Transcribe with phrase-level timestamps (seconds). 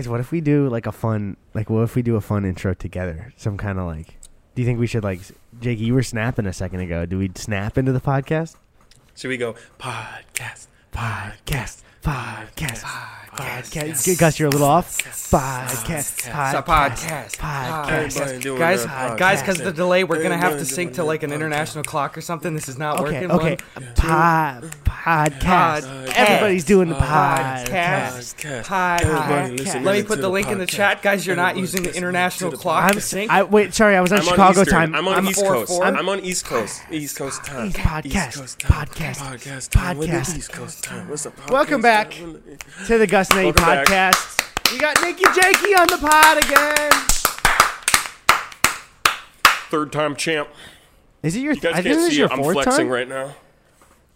[0.00, 2.46] guys, what if we do like a fun, like, what if we do a fun
[2.46, 3.34] intro together?
[3.36, 4.16] Some kind of like.
[4.54, 5.20] Do you think we should like,
[5.60, 5.78] Jake?
[5.78, 7.04] You were snapping a second ago.
[7.04, 8.56] Do we snap into the podcast?
[9.14, 10.68] Should we go podcast?
[10.92, 12.82] Podcast, podcast,
[13.32, 14.18] podcast.
[14.18, 14.98] Gus, you're a little off.
[15.30, 17.36] Podcast, It's a podcast, podcast.
[17.36, 18.58] podcast.
[18.58, 19.64] Guys, their guys, because podcast.
[19.64, 22.54] the delay, we're gonna have to sync to like an international clock or something.
[22.54, 23.30] This is not Okay, working.
[23.30, 23.56] okay.
[23.74, 25.82] One, Pod, podcast.
[25.82, 26.12] Podcast.
[26.16, 28.34] Everybody's doing the Podcast.
[28.34, 28.66] podcast.
[28.66, 29.48] Hi, Everybody hi.
[29.50, 31.24] listening Let me put the link in the chat, guys.
[31.26, 32.98] You're not using the international clock I'm.
[33.00, 33.30] sync.
[33.30, 33.72] I wait.
[33.72, 34.94] Sorry, I was on Chicago time.
[34.94, 35.80] I'm on East Coast.
[35.82, 36.82] I'm on East Coast.
[36.90, 37.72] East Coast time.
[37.72, 38.28] Podcast.
[38.28, 38.86] East Coast time.
[38.86, 39.16] Podcast.
[39.16, 39.70] Podcast.
[39.70, 39.98] time.
[39.98, 40.36] When the Podcast.
[40.38, 41.08] East Coast time.
[41.08, 41.89] What's the podcast Welcome back.
[41.90, 42.32] Time?
[42.32, 43.86] When the- to the Gus and Eddy Welcome back.
[43.86, 44.72] podcast.
[44.72, 46.90] We got Nikki Jakey on the pod again.
[49.70, 50.48] Third time champ.
[51.22, 51.52] Is it your?
[51.54, 52.32] You guys I think can't this is see your it.
[52.32, 52.88] I'm flexing time.
[52.88, 53.34] right now.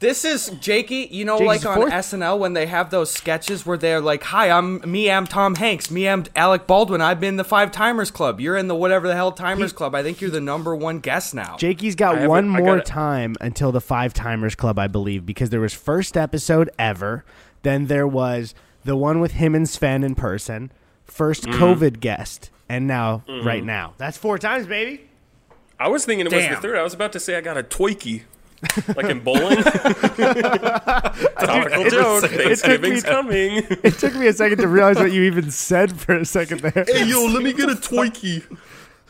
[0.01, 1.09] This is Jakey.
[1.11, 1.93] You know, Jakey's like on fourth?
[1.93, 5.11] SNL when they have those sketches where they're like, "Hi, I'm me.
[5.11, 5.91] I'm Tom Hanks.
[5.91, 6.09] Me.
[6.09, 7.01] I'm Alec Baldwin.
[7.01, 8.41] I've been in the Five Timers Club.
[8.41, 9.95] You're in the whatever the hell Timers Club.
[9.95, 13.37] I think you're the number one guest now." Jakey's got I one more gotta- time
[13.41, 17.25] until the Five Timers Club, I believe, because there was first episode ever.
[17.65, 20.71] Then there was the one with him and Sven in person,
[21.11, 21.63] 1st Mm-hmm.
[21.65, 23.95] COVID guest, and now right now.
[23.99, 25.09] That's four times, baby.
[25.81, 26.77] I was thinking it was the third.
[26.79, 28.23] I was about to say I got a Twikey.
[28.97, 29.63] like in bowling.
[29.63, 29.83] Topical
[31.87, 32.25] it- joke.
[32.31, 33.57] it took me- coming.
[33.83, 36.85] It took me a second to realize what you even said for a second there.
[36.87, 37.75] hey, yo, let me get a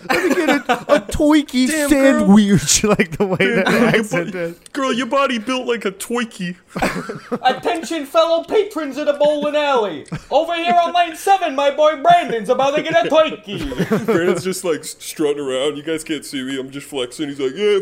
[0.09, 0.69] Twikey.
[0.69, 4.59] a a Twinkie Damn, sandwich, like the way that the accent is.
[4.73, 6.57] Girl, your body built like a Twikey.
[7.43, 10.07] Attention, fellow patrons of the bowling alley.
[10.31, 14.07] Over here on lane seven, my boy Brandon's about to get a Twinkie.
[14.07, 15.77] Brandon's just like strutting around.
[15.77, 16.59] You guys can't see me.
[16.59, 17.29] I'm just flexing.
[17.29, 17.79] He's like, yeah,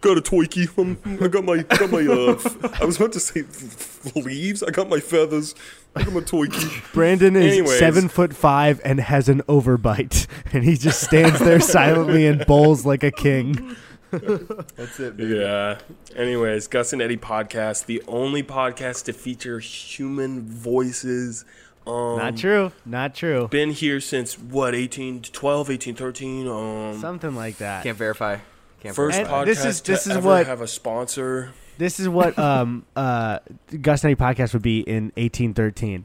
[0.00, 0.68] got a Twikey.
[0.78, 2.06] Um, I got my, got my.
[2.06, 4.62] Uh, f- I was about to say f- leaves.
[4.62, 5.54] I got my feathers.
[5.94, 6.92] I got my Twikey.
[6.92, 7.78] Brandon is Anyways.
[7.78, 12.84] seven foot five and has an overbite, and he just stands there silently and bowls
[12.86, 13.76] like a king.
[14.10, 15.18] That's it.
[15.18, 15.78] Yeah.
[16.14, 21.44] Anyways, Gus and Eddy podcast, the only podcast to feature human voices.
[21.86, 22.72] Um, Not true.
[22.84, 23.48] Not true.
[23.48, 26.48] Been here since what 18, 12, 18, 13.
[26.48, 27.82] Um, Something like that.
[27.84, 28.38] Can't verify.
[28.86, 31.52] Can't first And podcast this is- this to is ever what- have a sponsor.
[31.78, 33.38] This is what um uh
[33.82, 36.04] Gus and Eddy podcast would be in eighteen thirteen.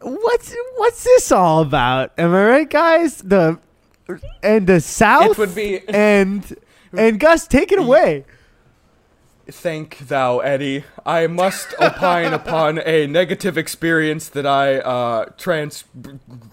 [0.00, 2.12] What's what's this all about?
[2.18, 3.16] Am I right, guys?
[3.16, 3.58] The
[4.42, 6.56] and the South It would be and
[6.96, 8.24] and Gus, take it away.
[9.50, 10.84] Thank thou, Eddy.
[11.06, 15.84] I must opine upon a negative experience that I uh, trans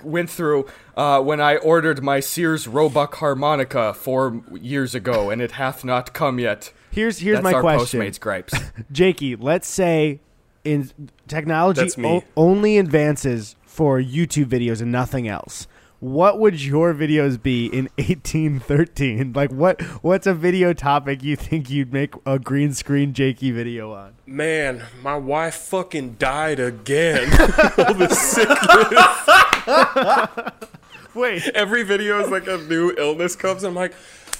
[0.01, 5.51] went through uh, when I ordered my Sears Roebuck harmonica four years ago, and it
[5.51, 6.71] hath not come yet.
[6.89, 7.99] Here's here's That's my our question.
[7.99, 8.53] Postmates gripes.
[8.91, 10.21] Jakey, let's say
[10.63, 10.89] in
[11.27, 15.67] technology o- only advances for YouTube videos and nothing else.
[16.05, 19.33] What would your videos be in 1813?
[19.33, 23.91] Like what what's a video topic you think you'd make a green screen Jakey video
[23.91, 24.13] on?
[24.27, 27.27] Man, my wife fucking died again.
[27.79, 28.59] All the sickness.
[31.15, 33.63] Wait, Every video is like a new illness comes.
[33.63, 33.95] I'm like,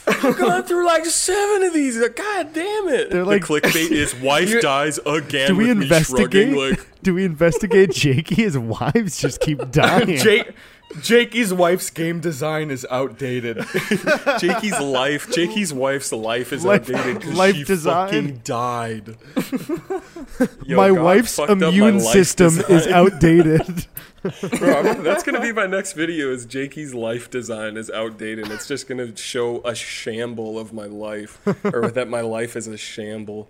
[0.06, 1.98] I've gone through like seven of these.
[1.98, 3.10] God damn it.
[3.10, 5.48] They're like- the clickbait is wife dies again.
[5.48, 6.50] do we investigate?
[6.50, 8.36] shrugging, like, do we investigate Jakey?
[8.36, 10.18] His wives just keep dying.
[10.18, 10.52] Jake,
[11.02, 13.58] Jakey's wife's game design is outdated.
[14.40, 18.08] Jakey's life, Jakey's wife's life is Life- outdated because life she design.
[18.08, 19.18] fucking died.
[20.66, 23.88] Yo, my God wife's fucked up my immune life system is outdated.
[24.58, 26.32] Bro, I'm- that's gonna be my next video.
[26.32, 28.50] Is Jakey's life design is outdated?
[28.52, 32.78] It's just gonna show a shamble of my life, or that my life is a
[32.78, 33.50] shamble.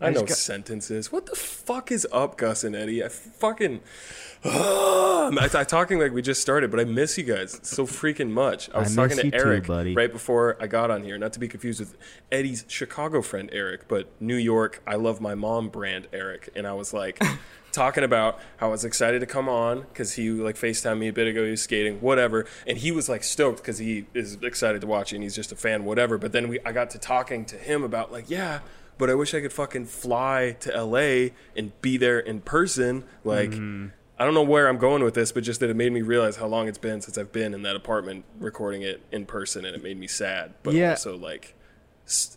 [0.00, 1.10] I, know sentences.
[1.12, 3.02] What the fuck is up, Gus and Eddy?
[3.02, 3.80] I fucking.
[4.46, 8.30] I'm, I, I'm talking like we just started, but I miss you guys so freaking
[8.30, 8.68] much.
[8.74, 9.94] I was miss talking to too, Eric buddy.
[9.94, 11.96] right before I got on here, not to be confused with
[12.30, 14.82] Eddy's Chicago friend Eric, but New York.
[14.86, 17.22] I love my mom brand Eric, and I was like.
[17.72, 21.12] talking about how I was excited to come on because he like FaceTimed me a
[21.12, 21.42] bit ago.
[21.44, 25.12] He was skating, whatever, and he was like stoked because he is excited to watch
[25.12, 26.16] it and he's just a fan, whatever.
[26.16, 28.60] But then we, I got to talking to him about like, yeah,
[28.96, 33.04] but I wish I could fucking fly to LA and be there in person.
[33.24, 33.88] Like, mm-hmm.
[34.18, 36.36] I don't know where I'm going with this, but just that it made me realize
[36.36, 39.74] how long it's been since I've been in that apartment recording it in person, and
[39.74, 40.90] it made me sad, but Yeah.
[40.90, 41.54] also like.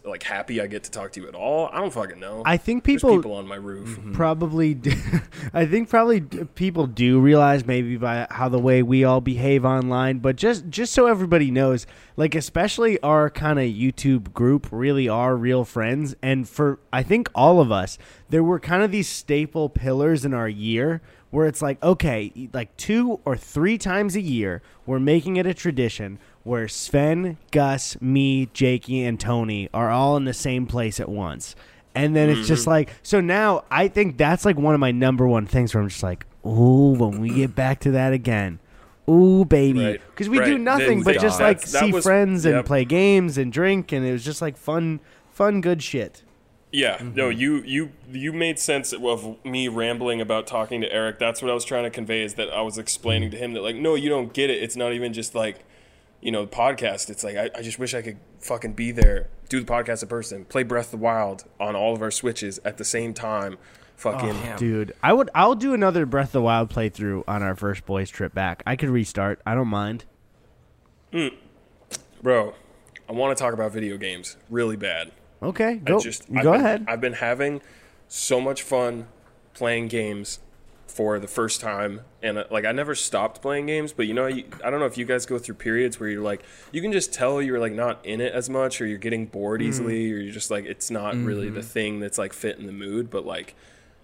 [0.05, 1.67] Like happy I get to talk to you at all.
[1.73, 2.41] I don't fucking know.
[2.45, 3.97] I think There's people, people on my roof.
[3.99, 4.13] Mm-hmm.
[4.13, 4.93] probably do,
[5.53, 10.19] I think probably people do realize maybe by how the way we all behave online,
[10.19, 11.85] but just just so everybody knows,
[12.15, 17.29] like especially our kind of YouTube group really are real friends and for I think
[17.35, 17.97] all of us
[18.29, 21.01] there were kind of these staple pillars in our year
[21.31, 25.53] where it's like, okay, like two or three times a year, we're making it a
[25.53, 31.09] tradition where Sven, Gus, me, Jakey, and Tony are all in the same place at
[31.09, 31.55] once.
[31.93, 32.71] And then it's just mm-hmm.
[32.71, 35.89] like, so now I think that's like one of my number one things where I'm
[35.89, 38.59] just like, ooh, when we get back to that again.
[39.09, 39.83] Ooh, baby.
[39.83, 40.01] Right.
[40.09, 42.65] Because we do nothing Then but just like see was- friends and yep.
[42.65, 43.91] play games and drink.
[43.91, 44.99] And it was just like fun,
[45.31, 46.23] fun, good shit.
[46.77, 47.39] Yeah, no, Mm-hmm.
[47.39, 51.17] you you you made sense of me rambling about talking to Eric.
[51.17, 53.63] That's what I was trying to convey is that I was explaining to him that
[53.63, 54.61] like, no, you don't get it.
[54.61, 55.65] It's not even just like,
[56.21, 57.09] you know, the podcast.
[57.09, 60.09] It's like I, I just wish I could fucking be there, do the podcast in
[60.09, 63.57] person, play Breath of the Wild on all of our switches at the same time.
[63.95, 65.31] Fucking Dude, I would.
[65.33, 68.61] I'll do another Breath of the Wild playthrough on our first boys trip back.
[68.67, 69.41] I could restart.
[69.47, 70.05] I don't mind.
[72.21, 72.53] bro,
[73.09, 75.11] I want to talk about video games really bad.
[75.41, 75.97] Okay, I go.
[75.99, 76.85] I've go been- ahead.
[76.87, 77.61] I've been having
[78.07, 79.07] so much fun
[79.53, 80.39] playing games
[80.87, 83.93] for the first time, and uh, like I never stopped playing games.
[83.93, 86.23] But you know, you, I don't know if you guys go through periods where you're
[86.23, 86.41] like,
[86.71, 89.59] you can just tell you're like not in it as much, or you're getting bored
[89.61, 89.69] Mm-hmm.
[89.69, 92.71] easily, or you're just like it's not really the thing that's like fit in the
[92.71, 93.11] mood.
[93.11, 93.53] But like,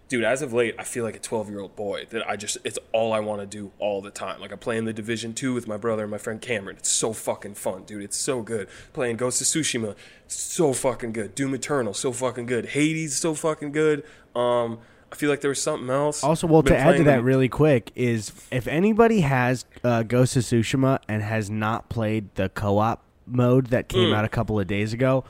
[0.09, 2.57] dude, as of late, I feel like a 12 year old boy that I just
[2.63, 4.39] it's all I want to do all the time.
[4.39, 6.77] Like I play in the Division Two with my brother and my friend Cameron.
[6.77, 8.03] It's so fucking fun, dude.
[8.03, 8.67] It's so good.
[8.93, 9.95] Playing Ghost of Tsushima,
[10.27, 11.35] so fucking good.
[11.35, 12.67] Doom Eternal, so fucking good.
[12.67, 14.03] Hades, so fucking good.
[14.35, 14.79] Um,
[15.11, 16.23] I feel like there was something else.
[16.23, 20.43] Also, well, to add to that really quick is if anybody has uh, Ghost of
[20.43, 24.15] Tsushima and has not played the co-op mode that came Mm.
[24.15, 25.23] out a couple of days ago,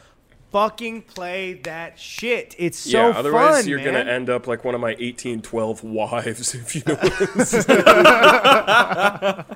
[0.53, 2.55] fucking play that shit.
[2.57, 3.93] It's so yeah, otherwise fun, you're man.
[3.93, 9.45] gonna end up like one of my 1812 wives, if you know what I'm.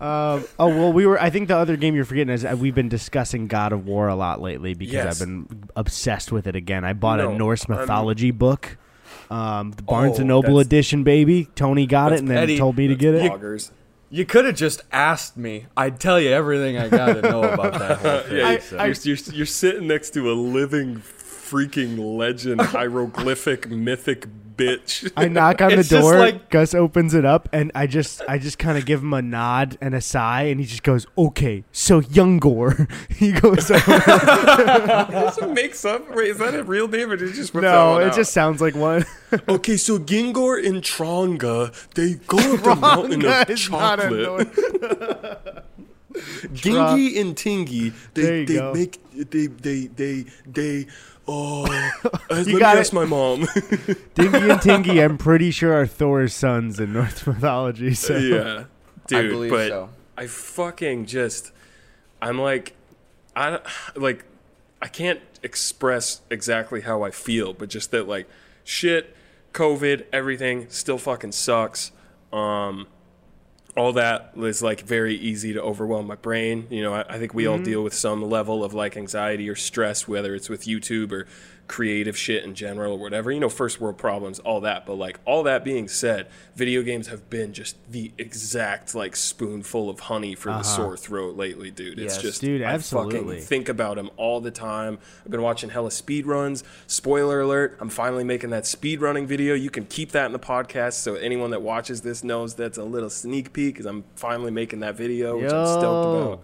[0.00, 1.20] Um, oh well, we were.
[1.20, 4.08] I think the other game you're forgetting is uh, we've been discussing God of War
[4.08, 5.20] a lot lately because Yes.
[5.20, 6.86] I've been obsessed with it again.
[6.86, 8.78] I bought a No, Norse I'm- mythology book,
[9.30, 11.48] um, the Barnes Oh, and Noble edition, baby.
[11.54, 13.70] Tony got it and then Eddy, told me to get it.
[14.10, 14.16] Bloggers.
[14.16, 15.66] You could have just asked me.
[15.76, 18.36] I'd tell you everything I got to know about that whole thing.
[18.38, 21.02] Yeah, I- you're, I- you're, you're, you're sitting next to a living
[21.50, 24.26] freaking legend, hieroglyphic, mythic
[24.56, 25.10] bitch.
[25.16, 26.18] I knock on the It's door.
[26.18, 29.22] like- Gus opens it up, and I just, I just kind of give him a
[29.22, 35.50] nod and a sigh, and he just goes, "Okay, so Youngor." he goes, Does it
[35.50, 36.14] make up?
[36.14, 38.06] Wait, is that a real name or did you just whip that "No, one it
[38.08, 38.14] out?
[38.16, 39.04] just sounds like one."
[39.48, 44.10] Okay, so Gingor and Tronga, they go up the mountain of a chocolate.
[44.12, 45.64] Norse-
[46.52, 48.74] Gingy and Tingy, they they go.
[48.74, 48.98] make
[49.30, 50.86] they they they they.
[51.32, 51.64] Oh,
[52.04, 53.40] uh, let me got ask my mom.
[54.14, 57.94] Dingy and Tingy, I'm pretty sure are Thor's sons in Norse mythology.
[57.94, 58.64] So yeah,
[59.06, 59.26] dude.
[59.26, 59.90] I believe but so.
[60.16, 61.52] I fucking just,
[62.20, 62.74] I'm like,
[63.36, 63.60] I
[63.94, 64.24] like,
[64.82, 68.28] I can't express exactly how I feel, but just that like,
[68.64, 69.14] shit,
[69.52, 71.92] COVID, everything still fucking sucks.
[72.32, 72.88] Um,
[73.80, 76.66] all that is like very easy to overwhelm my brain.
[76.68, 77.64] You know, I, I think we all mm-hmm.
[77.64, 81.26] deal with some level of like anxiety or stress, whether it's with YouTube or
[81.70, 83.30] creative shit in general or whatever.
[83.30, 84.84] You know, first world problems, all that.
[84.86, 89.88] But like all that being said, video games have been just the exact like spoonful
[89.88, 92.00] of honey for the sore throat lately, dude.
[92.00, 93.36] It's Yes, just dude, I absolutely.
[93.36, 94.98] fucking think about them all the time.
[95.24, 96.64] I've been watching hella speed runs.
[96.88, 99.54] Spoiler alert, I'm finally making that speed running video.
[99.54, 102.84] You can keep that in the podcast so anyone that watches this knows that's a
[102.84, 106.42] little sneak peek because I'm finally making that video, which I'm stoked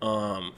[0.00, 0.08] about.
[0.08, 0.52] Um,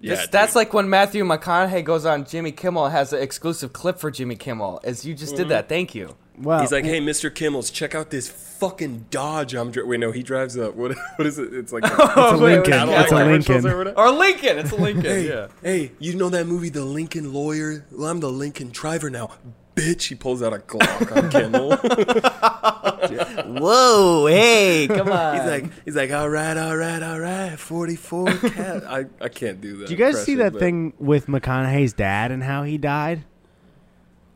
[0.00, 3.98] yeah, This- that's like when Matthew McConaughey goes on Jimmy Kimmel has an exclusive clip
[3.98, 4.80] for Jimmy Kimmel.
[4.84, 5.42] As you just Mm-hmm.
[5.44, 6.16] did that, thank you.
[6.38, 7.30] well, He's like, "Hey, Mr.
[7.30, 10.96] Kimmels, check out this fucking Dodge I'm dri- Wait, no, he drives a what?
[11.16, 11.52] What is it?
[11.54, 12.88] It's like a, it's a Lincoln.
[12.88, 13.66] wait, It's a Lincoln.
[13.66, 13.88] Or.
[13.98, 14.58] Or Lincoln.
[14.58, 15.04] It's a Lincoln.
[15.04, 15.48] Hey, yeah.
[15.62, 17.84] hey, you know that movie, The Lincoln Lawyer?
[17.90, 19.30] Well, I'm the Lincoln driver now.
[19.76, 21.76] Bitch, he pulls out a Glock on Kimmel.
[23.60, 25.36] Whoa, hey, come on.
[25.36, 28.84] he's like, he's like, all right, all right, all right, 44 cat.
[28.84, 29.88] I, I can't do that.
[29.88, 33.24] do you guys see that but- thing with McConaughey's dad and how he died?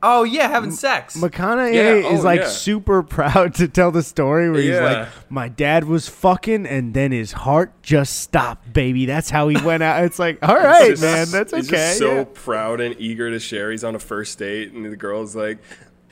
[0.03, 1.17] Oh yeah, having sex.
[1.17, 2.49] McConaughey Yeah, oh, is oh, like yeah.
[2.49, 4.81] super proud to tell the story where he's Yeah.
[4.85, 9.07] like, "My dad was fucking, and then his heart just stopped, baby.
[9.07, 11.77] That's how he went out." It's like, all right, just- man, that's he's okay.
[11.77, 12.25] just so yeah.
[12.35, 13.71] proud and eager to share.
[13.71, 15.59] He's on a first date, and the girl's like,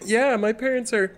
[0.04, 1.16] "Yeah, my parents are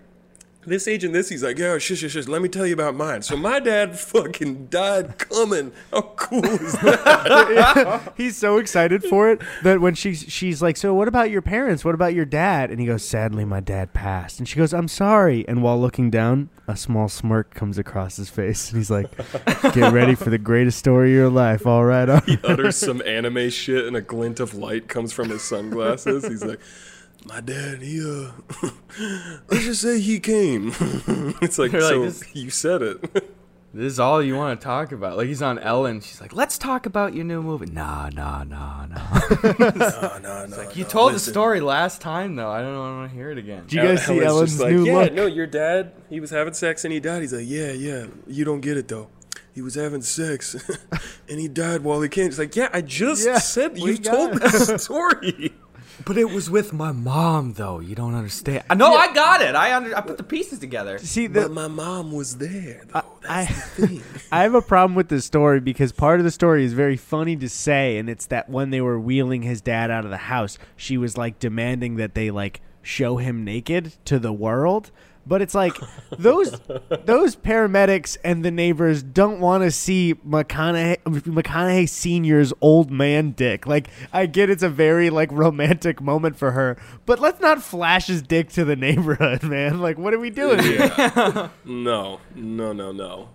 [0.64, 2.28] this age and this." He's like, "Yeah, shush, shush, shush.
[2.28, 3.22] Let me tell you about mine.
[3.22, 5.72] So my dad fucking died coming.
[5.90, 10.94] How cool is that?" He's so excited for it that when she's she's like, "So
[10.94, 11.84] what about your parents?
[11.84, 14.88] What about your dad?" And he goes, "Sadly, my dad passed." And she goes, "I'm
[14.88, 19.10] sorry." And while looking down, a small smirk comes across his face, and he's like,
[19.72, 22.44] "Get ready for the greatest story of your life." All right, all right.
[22.44, 26.26] utters some anime shit, and a glint of light comes from his sunglasses.
[26.26, 26.60] He's like,
[27.26, 28.32] my dad, he uh,
[29.48, 30.72] let's just say he came.
[31.42, 33.36] it's like You're like, so this- you said it.
[33.72, 35.16] This is all you want to talk about.
[35.16, 36.00] Like he's on Ellen.
[36.00, 39.20] She's like, "Let's talk about your new movie." Nah, nah, nah, nah.
[39.60, 40.70] no, no, no.
[40.74, 42.50] you no, told the story last time, though.
[42.50, 43.66] I don't want to hear it again.
[43.68, 45.12] Do you guys see Ellen's Ellen's just like, new yeah, look?
[45.12, 47.20] no, your dad, he was having sex and he died.
[47.22, 49.08] He's like, yeah, yeah, you don't get it though.
[49.54, 50.56] He was having sex
[51.28, 52.26] and he died while he came.
[52.26, 54.42] It's like, yeah, I just Yeah, said you told it.
[54.42, 55.52] this story.
[56.04, 57.80] But it was with my mom, though.
[57.80, 58.64] You don't understand.
[58.76, 59.54] No, I got it.
[59.54, 59.96] I under.
[59.96, 60.98] I put the pieces together.
[60.98, 63.02] See, But my mom was there though.
[63.28, 64.02] I, That's the thing.
[64.32, 67.36] I have a problem with this story because part of the story is very funny
[67.36, 70.58] to say, and it's that when they were wheeling his dad out of the house,
[70.76, 74.90] she was like demanding that they like show him naked to the world.
[75.26, 75.76] But it's like
[76.18, 76.50] those
[77.04, 83.66] those paramedics and the neighbors don't want to see McConaughey McConaughey Senior's old man dick.
[83.66, 88.06] Like I get it's a very like romantic moment for her, but let's not flash
[88.06, 89.80] his dick to the neighborhood, man.
[89.80, 90.92] Like what are we doing here?
[90.98, 91.48] Yeah.
[91.64, 93.28] no, no, no, no.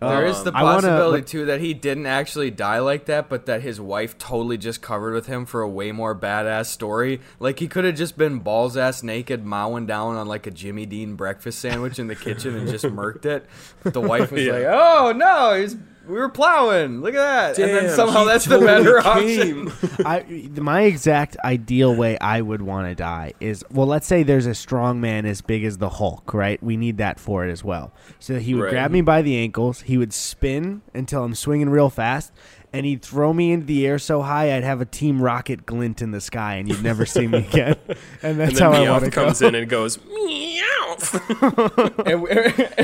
[0.00, 3.28] There is um, the I wanna- possibility too that he didn't actually die like that,
[3.28, 7.20] but that his wife totally just covered with him for a way more badass story.
[7.40, 10.86] Like he could have just been balls ass naked, mowing down on like a Jimmy
[10.86, 13.44] Dean breakfast sandwich in the kitchen and just murked it.
[13.82, 14.52] But the wife was Yeah.
[14.52, 15.76] like, "Oh no, he's
[16.08, 17.00] we were plowing.
[17.02, 19.72] Look at that!" and then somehow he that's the totally better option.
[20.06, 24.46] I my exact ideal way I would want to die is well, let's say there's
[24.46, 26.62] a strong man as big as the Hulk, right?
[26.62, 27.92] We need that for it as well.
[28.18, 28.70] So he would Right.
[28.70, 32.32] grab me by the ankles, he would spin until I'm swinging real fast,
[32.72, 36.02] and he'd throw me into the air so high I'd have a Team Rocket glint
[36.02, 37.76] in the sky, and you'd never see me again.
[38.22, 39.24] And that's And then how I want to Meowth go.
[39.26, 41.98] comes in and goes, Meowth.
[42.06, 42.30] and, we,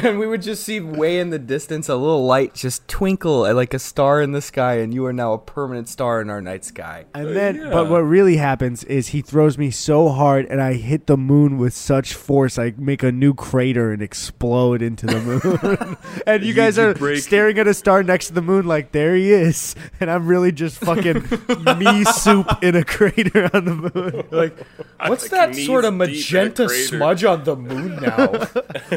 [0.08, 3.74] and we would just see way in the distance a little light just twinkle like
[3.74, 6.64] a star in the sky, and you are now a permanent star in our night
[6.64, 7.04] sky.
[7.14, 7.70] And then, yeah.
[7.70, 11.58] but what really happens is he throws me so hard, and I hit the moon
[11.58, 15.96] with such force, I make a new crater and explode into the moon.
[16.26, 18.66] and you You- guys you are break- staring at a star next to the moon,
[18.66, 21.22] like there he is, and I'm really just fucking
[21.78, 24.26] me soup in a crater on the moon.
[24.30, 24.58] Like,
[25.06, 28.26] what's that sort of deep in a magenta smudge on the moon now?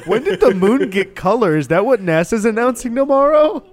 [0.05, 1.55] when did the moon get color?
[1.55, 3.63] Is that what NASA's announcing tomorrow?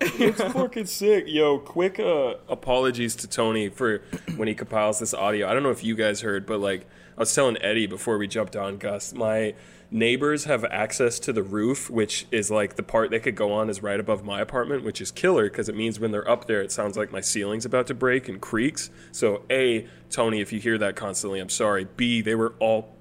[0.00, 1.24] It's fucking sick.
[1.26, 4.02] Yo, quick uh, apologies to Tony for
[4.36, 5.46] when he compiles this audio.
[5.46, 6.86] I don't know if you guys heard, but like
[7.18, 9.54] I was telling Eddy before we jumped on, Gus, my
[9.90, 13.68] neighbors have access to the roof, which is like the part they could go on
[13.68, 16.62] is right above my apartment, which is killer because it means when they're up there,
[16.62, 18.90] it sounds like my ceiling's about to break and creaks.
[19.12, 21.86] So, A, Tony, if you hear that constantly, I'm sorry.
[21.96, 22.94] B, they were all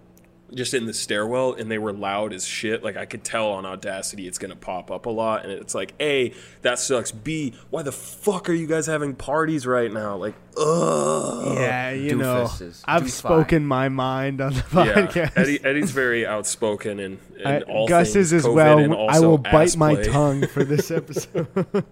[0.53, 2.83] just in the stairwell and they were loud as shit.
[2.83, 5.93] Like I could tell on Audacity it's gonna pop up a lot, and it's like,
[5.99, 7.11] A, that sucks.
[7.11, 10.15] B, why the fuck are you guys having parties right now?
[10.17, 11.55] Like, ugh.
[11.55, 12.43] yeah, you know.
[12.85, 13.09] I've Doofy.
[13.09, 15.31] spoken my mind on the Yeah, podcast.
[15.37, 19.09] Eddy, Eddy's very outspoken and, and I- all Gus is as COVID well.
[19.09, 20.03] I will bite ass my play.
[20.05, 21.47] tongue for this episode.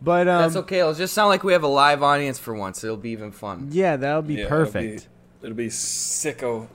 [0.00, 0.78] but um, That's okay.
[0.80, 2.84] It'll just sound like we have a live audience for once.
[2.84, 3.68] It'll be even fun.
[3.72, 5.02] yeah, that'll be Yeah, it'll perfect.
[5.02, 6.66] be- It'll be, sicko.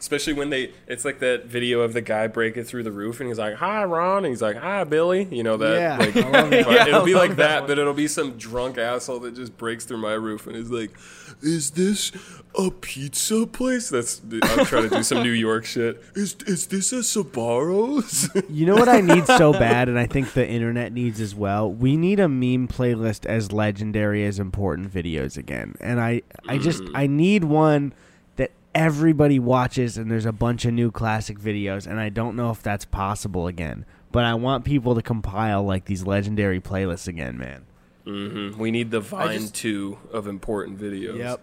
[0.00, 3.28] Especially when they, it's like that video of the guy breaking through the roof, and
[3.28, 5.78] he's like, "Hi, Ron," and he's like, "Hi, Billy." You know that?
[5.78, 6.32] Yeah, like, it.
[6.32, 9.56] but Yeah, it'll be like that that, but it'll be some drunk asshole that just
[9.56, 10.90] breaks through my roof and is like,
[11.42, 12.12] "Is this
[12.58, 16.02] a pizza place?" That's I'm trying to do some New York shit.
[16.14, 18.28] Is is this a Sbarro's?
[18.50, 21.70] You know what I need so bad, and I think the internet needs as well.
[21.70, 26.82] We need a meme playlist as legendary as important videos again, and I, I just,
[26.82, 26.90] mm.
[26.94, 27.94] I need one that
[28.74, 32.62] everybody watches, and there's a bunch of new classic videos, and I don't know if
[32.62, 33.84] that's possible again.
[34.12, 37.64] But I want people to compile like these legendary playlists again, man.
[38.06, 38.58] Mm-hmm.
[38.58, 41.18] We need the Vine just- two of important videos.
[41.18, 41.40] Yep,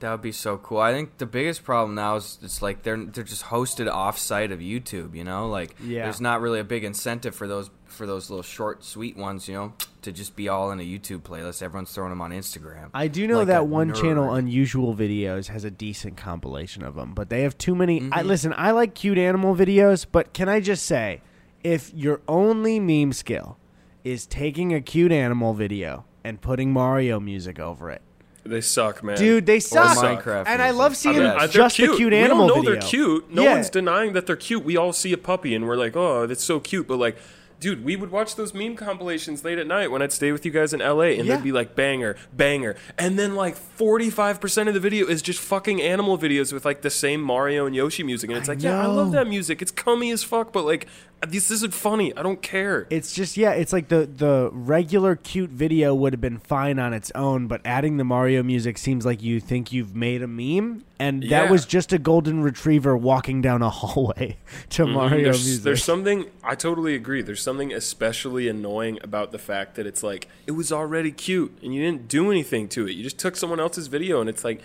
[0.00, 0.78] that would be so cool.
[0.80, 4.50] I think the biggest problem now is it's like they're they're just hosted off site
[4.50, 5.14] of YouTube.
[5.14, 6.04] You know, like Yeah.
[6.04, 9.48] there's not really a big incentive for those for those little short, sweet ones.
[9.48, 11.62] You know, to just be all in a YouTube playlist.
[11.62, 12.90] Everyone's throwing them on Instagram.
[12.94, 14.32] I do know Like that a one channel.
[14.34, 17.98] Unusual Videos, has a decent compilation of them, but they have too many.
[18.12, 18.24] I Mhm.
[18.24, 18.54] listen.
[18.56, 21.20] I like cute animal videos, but can I just say,
[21.62, 23.58] if your only meme skill
[24.04, 28.00] is taking a cute animal video and putting Mario music over it,
[28.44, 29.18] They suck, man.
[29.18, 29.98] dude, they suck.
[29.98, 30.78] Minecraft and I music.
[30.78, 31.34] love I seeing mean, Yes.
[31.34, 31.96] uh, they're just the cute.
[31.98, 32.80] cute we animal don't know video.
[32.80, 33.34] they're cute.
[33.34, 33.52] No Yeah.
[33.52, 34.64] one's denying that they're cute.
[34.64, 36.88] We all see a puppy and we're like, oh, that's so cute.
[36.88, 37.18] But like,
[37.60, 40.50] dude, we would watch those meme compilations late at night when I'd stay with you
[40.50, 41.36] guys in LA, and Yeah.
[41.36, 45.22] they'd be like banger, banger, and then like forty five percent of the video is
[45.22, 48.52] just fucking animal videos with like the same Mario and Yoshi music, and it's I
[48.52, 49.60] like, yeah, I love that music.
[49.62, 50.86] It's cummy as fuck, but like.
[51.28, 52.16] This isn't funny.
[52.16, 52.86] I don't care.
[52.90, 56.92] It's just yeah, it's like the the regular cute video would have been fine on
[56.94, 60.84] its own, but adding the Mario music seems like you think you've made a meme,
[60.98, 64.38] and that was just a golden retriever walking down a hallway
[64.70, 65.24] to Mario Mm-hmm.
[65.24, 65.64] there's, music.
[65.64, 67.20] there's something I totally agree.
[67.22, 71.74] There's something especially annoying about the fact that it's like it was already cute and
[71.74, 72.92] you didn't do anything to it.
[72.92, 74.62] You just took someone else's video and it's like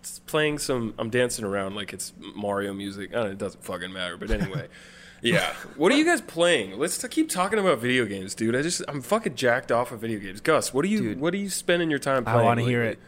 [0.00, 0.92] it's playing some.
[0.98, 3.10] I'm dancing around like it's Mario music.
[3.10, 4.16] I don't know, it doesn't fucking matter.
[4.16, 4.68] But anyway,
[5.22, 5.52] yeah.
[5.76, 6.78] What are you guys playing?
[6.78, 8.54] Let's t- keep talking about video games, dude.
[8.56, 10.40] I just I'm fucking jacked off of video games.
[10.40, 11.20] Gus, what are you Dude.
[11.20, 12.38] what are you spending your time playing?
[12.40, 12.98] I want to hear it.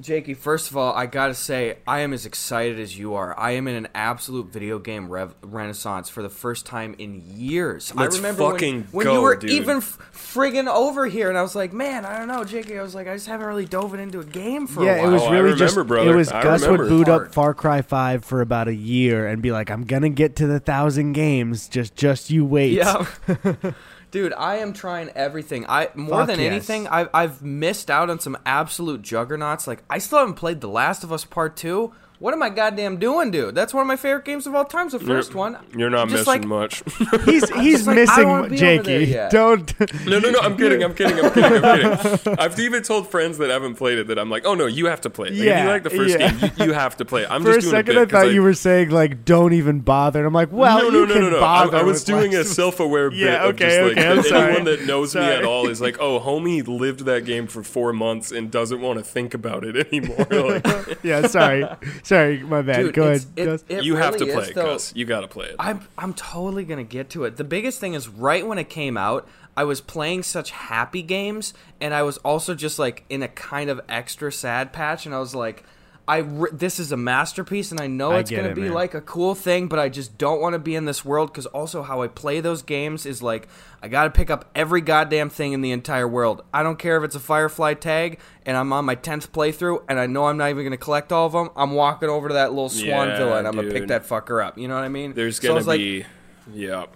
[0.00, 3.38] Jakey, first of all, I gotta say, I am as excited as you are.
[3.38, 7.94] I am in an absolute video game rev- renaissance for the first time in years.
[7.94, 9.50] Let's I remember when- fucking when, go, you were dude.
[9.50, 12.78] even f- friggin' over here, and I was like, man, I don't know, Jakey.
[12.78, 15.08] I was like, I just haven't really dove into a game for yeah, a while.
[15.08, 16.10] it was Oh, I really remember, just brother.
[16.12, 19.42] it was I Gus would boot up Far Cry Five for about a year and
[19.42, 21.68] be like, "I'm gonna get to the thousand games.
[21.68, 23.04] Just just you wait." Yeah.
[24.10, 25.66] Dude, I am trying everything.
[25.68, 26.50] I more Fuck than yes.
[26.50, 29.66] anything, I've I've missed out on some absolute juggernauts.
[29.66, 31.92] Like I still haven't played The Last of Us Part Two.
[32.20, 33.54] What am I goddamn doing, dude?
[33.54, 34.88] That's one of my favorite games of all time.
[34.88, 35.56] It's the You're- 1st one.
[35.74, 36.82] You're not Just missing like- much.
[37.24, 39.28] he's he's like, I don't wanna missing be over there Jakey.
[39.30, 40.06] Don't.
[40.06, 40.38] No, no, no.
[40.40, 40.84] I'm kidding.
[40.84, 41.18] I'm kidding.
[41.24, 41.64] I'm kidding.
[41.64, 42.38] I'm kidding.
[42.38, 45.00] I've even told friends that haven't played it that I'm like, oh no, you have
[45.00, 45.30] to play it.
[45.32, 46.30] Like, if Yeah, you like the first yeah.
[46.30, 47.30] game, you, you have to play it.
[47.30, 49.54] I'm For just doing second, a I bit 'cause thought you were saying like, "Don't
[49.54, 51.36] even bother." And I'm like, "Well, no, you no, no, can no, no.
[51.38, 53.62] I, bother." I was with doing a Last of Us." self-aware bit Yeah, of just
[53.78, 57.06] okay, like okay, that anyone that knows me at all is like, oh, homie lived
[57.06, 60.60] that game for four months and doesn't want to think about it anymore.
[61.02, 61.64] Yeah, sorry,
[62.10, 62.76] sorry, my bad.
[62.82, 63.24] Dude, Go ahead.
[63.36, 63.64] it- Gus.
[63.68, 64.72] it you have to play is, it, though.
[64.74, 64.92] Gus.
[64.94, 65.56] You got to play it.
[65.58, 67.36] I'm I'm totally gonna get to it.
[67.36, 69.26] The biggest thing is right when it came out,
[69.56, 73.70] I was playing such happy games, and I was also just like in a kind
[73.70, 75.64] of extra sad patch, and I was like.
[76.10, 78.62] I re- this is a masterpiece, and I know I it's get gonna it, be
[78.62, 78.72] man.
[78.72, 81.46] like a cool thing, but I just don't want to be in this world because
[81.46, 83.46] also how I play those games is like
[83.80, 86.42] I got to pick up every goddamn thing in the entire world.
[86.52, 90.00] I don't care if it's a Firefly tag, and I'm on my tenth playthrough, and
[90.00, 91.50] I know I'm not even gonna collect all of them.
[91.54, 94.44] I'm walking over to that little swan Yeah, villa, and I'm gonna pick that fucker
[94.44, 94.58] up.
[94.58, 95.12] You know what I mean?
[95.14, 96.06] There's So I gonna was like,
[96.46, 96.86] be, yeah.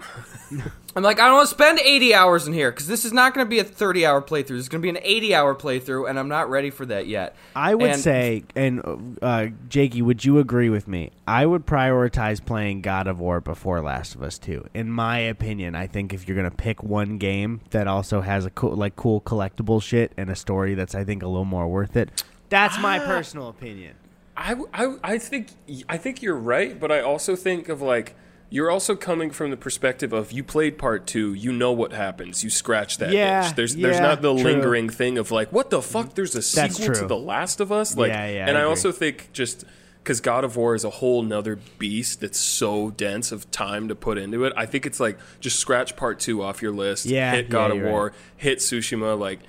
[0.96, 3.34] I'm like, I don't want to spend 80 hours in here because this is not
[3.34, 4.48] going to be a 30 hour playthrough.
[4.48, 7.06] This is going to be an 80 hour playthrough, and I'm not ready for that
[7.08, 7.34] yet.
[7.56, 11.10] I would And- say, and uh, Jakey, would you agree with me?
[11.26, 14.66] I would prioritize playing God of War before Last of Us Two.
[14.72, 18.50] In my opinion, I think if you're gonna pick one game that also has a
[18.50, 21.96] cool, like cool collectible shit and a story that's I think a little more worth
[21.96, 23.06] it, that's my Ah.
[23.06, 23.94] personal opinion.
[24.36, 25.48] I, I, I think
[25.88, 28.14] I think you're right, but I also think of like
[28.54, 32.44] you're also coming from the perspective of you played part two, you know what happens,
[32.44, 33.56] you scratch that Yeah, itch.
[33.56, 34.44] There's there's not the true.
[34.44, 36.14] lingering thing of like what the fuck.
[36.14, 37.06] There's a That's sequel to.
[37.06, 39.64] The Last of Us, like, Yeah, yeah, and I I, also think just
[40.04, 43.96] because God of War is a whole nother beast that's so dense of time to
[43.96, 44.52] put into it.
[44.56, 47.06] I think it's like just scratch part two off your list.
[47.06, 48.12] Yeah, hit yeah, God of War, right.
[48.36, 49.40] hit Tsushima, like.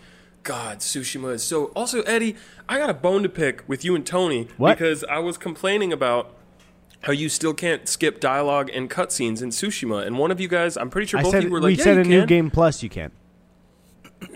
[0.41, 1.65] God, Tsushima is so.
[1.75, 2.35] Also, Eddy,
[2.69, 4.77] I got a bone to pick with you and Tony What?
[4.77, 6.35] because I was complaining about
[7.05, 10.75] how you still can't skip dialogue and cutscenes in Tsushima, and one of you guys,
[10.75, 12.49] I'm pretty sure both said of you were we "Yeah, said you a new game
[12.51, 13.11] plus you can.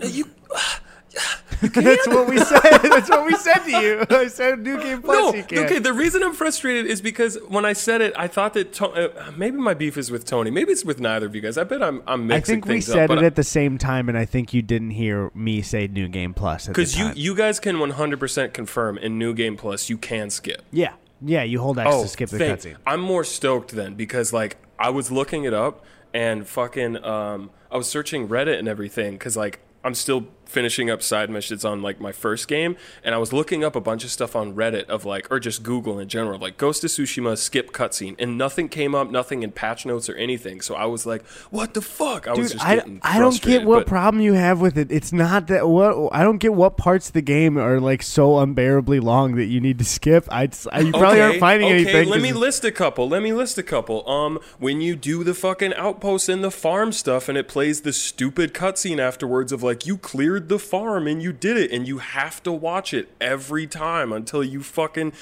[0.02, 0.24] You,
[1.62, 2.60] That's what we said.
[2.82, 4.04] That's what we said to you.
[4.10, 5.58] I said new game plus no, you can.
[5.58, 5.78] okay.
[5.78, 9.30] The reason I'm frustrated is because when I said it, I thought that to, uh,
[9.36, 10.50] maybe my beef is with Tony.
[10.50, 11.58] Maybe it's with neither of you guys.
[11.58, 13.18] I bet I'm I'm I think we said up.
[13.18, 16.32] it at the same time, and I think you didn't hear me say new game
[16.32, 20.62] plus because you you guys can 100% confirm in New Game Plus you can skip.
[20.70, 22.76] yeah, yeah, you hold X Oh, to skip the thank- cutscene.
[22.86, 27.76] I'm more stoked then because like I was looking it up and fucking um I
[27.76, 32.00] was searching Reddit and everything because like I'm still finishing up side missions on like
[32.00, 35.04] my first game and I was looking up a bunch of stuff on Reddit of
[35.04, 38.94] like or just Google in general like Ghost of Tsushima skip cutscene and nothing came
[38.94, 42.34] up nothing in patch notes or anything so I was like what the fuck I
[42.34, 44.90] was just I, getting I don't get what but- problem you have with it.
[44.90, 48.38] It's not that what I don't get what parts of the game are like so
[48.38, 50.26] unbearably long that you need to skip.
[50.30, 52.08] I, I you probably aren't finding okay, anything.
[52.08, 53.08] Let me list a couple.
[53.08, 54.08] Let me list a couple.
[54.08, 57.92] Um, when you do the fucking outpost and the farm stuff, and it plays the
[57.92, 61.98] stupid cutscene afterwards of like you cleared the farm and you did it, and you
[61.98, 65.12] have to watch it every time until you fucking,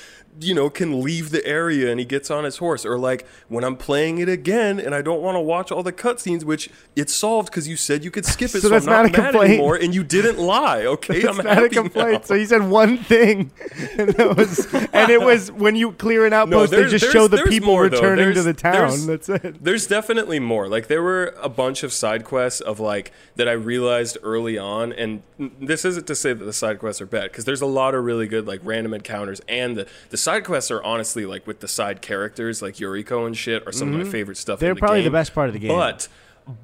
[0.40, 2.85] you know, can leave the area and he gets on his horse.
[2.87, 5.92] Or like when I'm playing it again and I don't want to watch all the
[5.92, 8.92] cutscenes, which it's solved because you said you could skip it, So so, that's I'm
[8.92, 9.53] not, not a mad complaint.
[9.55, 10.85] anymore, and you didn't lie.
[10.98, 12.12] Okay, It's I'm not a complaint.
[12.12, 12.27] now.
[12.27, 13.51] So you said one thing,
[13.98, 17.68] and was, and it was when you clear an outpost, they just show the people
[17.68, 19.07] more, returning to the town.
[19.07, 19.62] That's it.
[19.62, 20.68] There's definitely more.
[20.68, 24.92] Like there were a bunch of side quests of like that I realized early on,
[24.92, 27.94] and this isn't to say that the side quests are bad because there's a lot
[27.94, 31.60] of really good like random encounters, and the the side quests are honestly like with
[31.60, 34.56] the side characters like Yuriko and shit are some of my favorite stuff.
[34.56, 34.64] Mm-hmm.
[34.64, 35.68] They're the probably the best part of the game.
[35.70, 36.08] But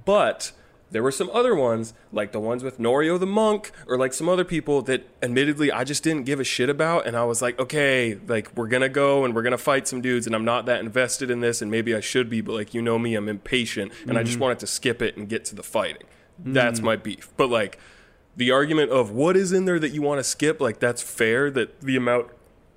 [0.05, 0.53] but
[0.91, 4.29] there were some other ones like the ones with Norio the monk or like some
[4.29, 7.59] other people that admittedly I just didn't give a shit about and I was like
[7.59, 10.45] okay like we're going to go and we're going to fight some dudes and I'm
[10.45, 13.15] not that invested in this and maybe I should be but like you know me
[13.15, 16.07] I'm impatient and I just wanted to skip it and get to the fighting.
[16.39, 17.33] That's my beef.
[17.37, 17.79] But like
[18.37, 21.51] the argument of what is in there that you want to skip, like that's fair.
[21.51, 22.31] That the amount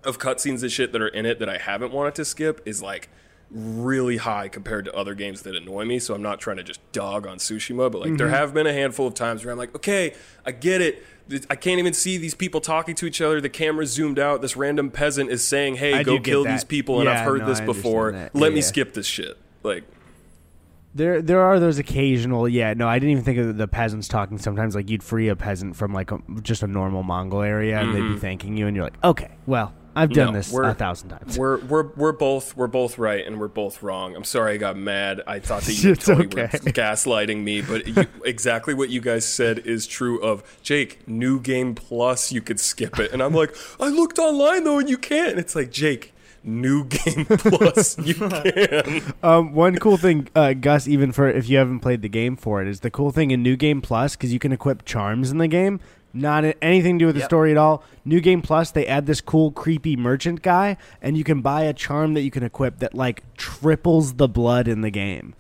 [0.08, 2.82] of cutscenes and shit that are in it that I haven't wanted to skip is
[2.82, 3.10] like
[3.50, 6.00] really high compared to other games that annoy me.
[6.00, 8.36] So I'm not trying to just dog on Tsushima, but like there mm-hmm.
[8.36, 10.14] have been a handful of times where I'm like, okay,
[10.46, 11.04] I get it.
[11.50, 13.42] I can't even see these people talking to each other.
[13.42, 14.42] The camera's zoomed out.
[14.42, 16.52] This random peasant is saying, "Hey, I go kill that.
[16.52, 18.08] these people," and Yeah, I've heard no, this before.
[18.08, 18.54] understand Let that.
[18.54, 18.66] me Yeah.
[18.66, 19.38] skip this shit.
[19.62, 19.84] Like,
[20.96, 22.48] There, there are those occasional.
[22.48, 24.38] Yeah, no, I didn't even think of the peasants talking.
[24.38, 27.94] Sometimes, like you'd free a peasant from like a, just a normal Mongol area, and
[27.94, 28.20] they'd be mm-hmm.
[28.20, 30.34] thanking you, and you're like, okay, well, I've done.
[30.34, 31.38] No, this a thousand times.
[31.38, 34.16] We're we're we're both we're both right and we're both wrong.
[34.16, 35.22] I'm sorry I got mad.
[35.26, 36.42] I thought that you totally okay.
[36.42, 40.22] were gaslighting me, but you, exactly what you guys said is true.
[40.22, 44.64] Of Jake, new game plus, you could skip it, and I'm like, I looked online
[44.64, 45.32] though, and you can't.
[45.32, 49.14] And it's like Jake, new game plus, you can.
[49.24, 52.62] Um, one cool thing, uh, Gus, even for if you haven't played the game for
[52.62, 55.40] it, is the cool thing in New Game Plus because you can equip charms in
[55.40, 55.80] the game.
[56.20, 57.30] Not anything to do with the Yep.
[57.30, 57.84] story at all.
[58.06, 61.74] New Game Plus, they add this cool, creepy merchant guy, and you can buy a
[61.74, 65.36] charm that you can equip that like triples the blood in the game,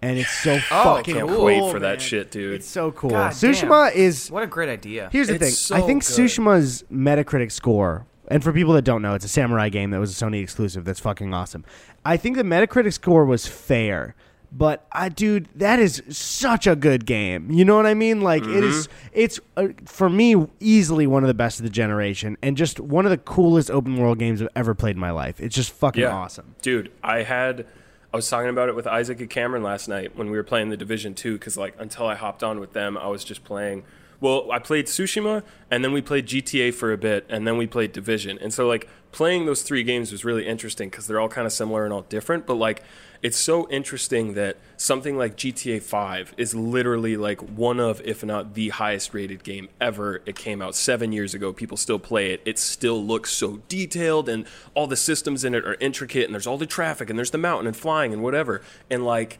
[0.00, 2.54] and it's so Oh, fucking Can't Cool, wait for oh, that shit, dude.
[2.54, 3.10] It's so cool.
[3.10, 3.98] God Tsushima damn.
[4.00, 5.08] is What a great idea.
[5.12, 5.52] Here's the It's thing.
[5.52, 6.12] so I think good.
[6.14, 10.10] Tsushima's Metacritic score, and for people that don't know, it's a samurai game that was
[10.20, 10.84] a Sony exclusive.
[10.84, 11.64] That's fucking awesome.
[12.04, 14.14] I think the Metacritic score was fair,
[14.54, 17.50] but I, dude, that is such a good game.
[17.50, 18.20] You know what I mean?
[18.20, 18.86] Like it is.
[18.86, 19.08] Mm-hmm.
[19.14, 23.06] It's uh, for me easily one of the best of the generation, and just one
[23.06, 25.40] of the coolest open world games I've ever played in my life.
[25.40, 26.54] It's just fucking awesome.
[26.60, 27.66] Dude, I had
[28.12, 30.68] I was talking about it with Isaac and Cameron last night when we were playing
[30.68, 33.84] the Division 2 cuz like until I hopped on with them, I was just playing
[34.20, 37.66] well, I played Tsushima and then we played GTA for a bit and then we
[37.66, 38.38] played Division.
[38.38, 41.52] And so like playing those three games was really interesting cuz they're all kind of
[41.52, 42.82] similar and all different, but like
[43.22, 48.54] it's so interesting that something like GTA 5 is literally like one of, if not
[48.54, 50.22] the highest rated game ever.
[50.26, 51.52] It came out seven years ago.
[51.52, 52.42] People still play it.
[52.44, 56.48] It still looks so detailed, and all the systems in it are intricate, and there's
[56.48, 58.60] all the traffic, and there's the mountain and flying and whatever.
[58.90, 59.38] And like,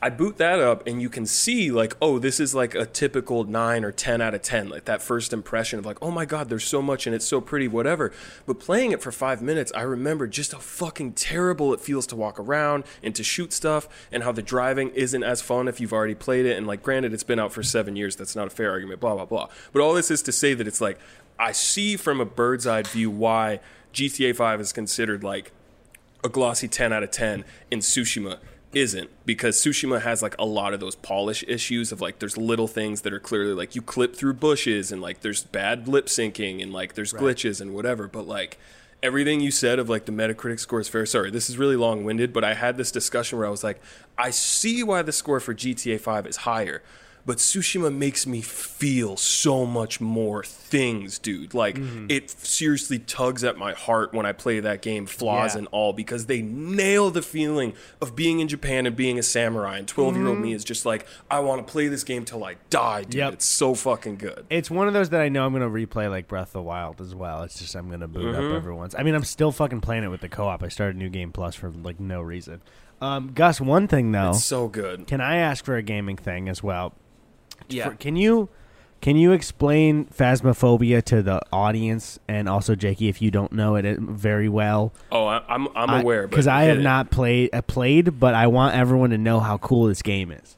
[0.00, 3.44] I boot that up and you can see like, oh, this is like a typical
[3.44, 4.68] nine or ten out of ten.
[4.68, 7.40] Like that first impression of like, oh my god, there's so much and it's so
[7.40, 8.12] pretty, whatever.
[8.44, 12.16] But playing it for five minutes, I remember just how fucking terrible it feels to
[12.16, 15.94] walk around and to shoot stuff, and how the driving isn't as fun if you've
[15.94, 16.58] already played it.
[16.58, 18.16] And like, granted, it's been out for seven years.
[18.16, 19.00] That's not a fair argument.
[19.00, 19.48] Blah blah blah.
[19.72, 20.98] But all this is to say that it's like
[21.38, 23.60] I see from a bird's eye view why
[23.94, 25.52] GTA Five is considered like
[26.22, 28.38] a glossy 10 out of 10 in Tsushima
[28.76, 32.68] isn't because Tsushima has like a lot of those polish issues of like there's little
[32.68, 36.62] things that are clearly like you clip through bushes and like there's bad lip syncing
[36.62, 38.58] and like there's glitches and whatever but like
[39.02, 41.06] everything you said of like the metacritic score is fair.
[41.06, 43.80] Sorry this is really long-winded but I had this discussion where I was like
[44.18, 46.82] I see why the score for GTA 5 is higher
[47.26, 51.52] but Tsushima makes me feel so much more things, dude.
[51.52, 52.06] Like Mm-hmm.
[52.08, 55.58] it seriously tugs at my heart when I play that game, flaws Yeah.
[55.58, 59.78] and all, because they nail the feeling of being in Japan and being a samurai.
[59.78, 62.44] And twelve year old me is just like, I want to play this game till
[62.44, 63.10] I die, dude.
[63.10, 63.18] Mm-hmm.
[63.18, 63.32] Yep.
[63.34, 64.46] It's so fucking good.
[64.48, 67.00] It's one of those that I know I'm gonna replay like Breath of the Wild
[67.00, 67.42] as well.
[67.42, 68.46] It's just I'm gonna boot Mm-hmm.
[68.46, 68.94] up every once.
[68.96, 70.62] I mean, I'm still fucking playing it with the co-op.
[70.62, 72.62] I started a New Game Plus for like no reason.
[73.00, 75.06] Um, Gus, one thing though, It's so good.
[75.06, 76.94] can I ask for a gaming thing as well?
[77.68, 77.90] Yeah.
[77.90, 78.48] For- can you
[79.00, 83.98] can you explain phasmophobia to the audience and also Jakey if you don't know it
[83.98, 84.92] very well?
[85.12, 86.82] Oh, I, I'm I'm aware, because I have it.
[86.82, 90.56] not played uh, played, but I want everyone to know how cool this game is.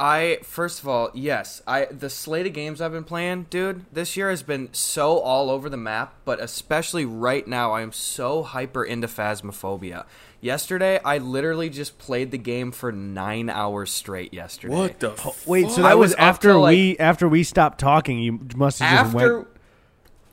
[0.00, 4.16] I first of all, yes, I the slate of games I've been playing, dude, this
[4.16, 8.42] year has been so all over the map, but especially right now I am so
[8.42, 10.04] hyper into Phasmophobia.
[10.40, 14.74] Yesterday, I literally just played the game for 9 hours straight yesterday.
[14.74, 17.44] What the f- Wait, so I that was was after till, like- we after we
[17.44, 18.18] stopped talking.
[18.18, 19.48] You must have just after went.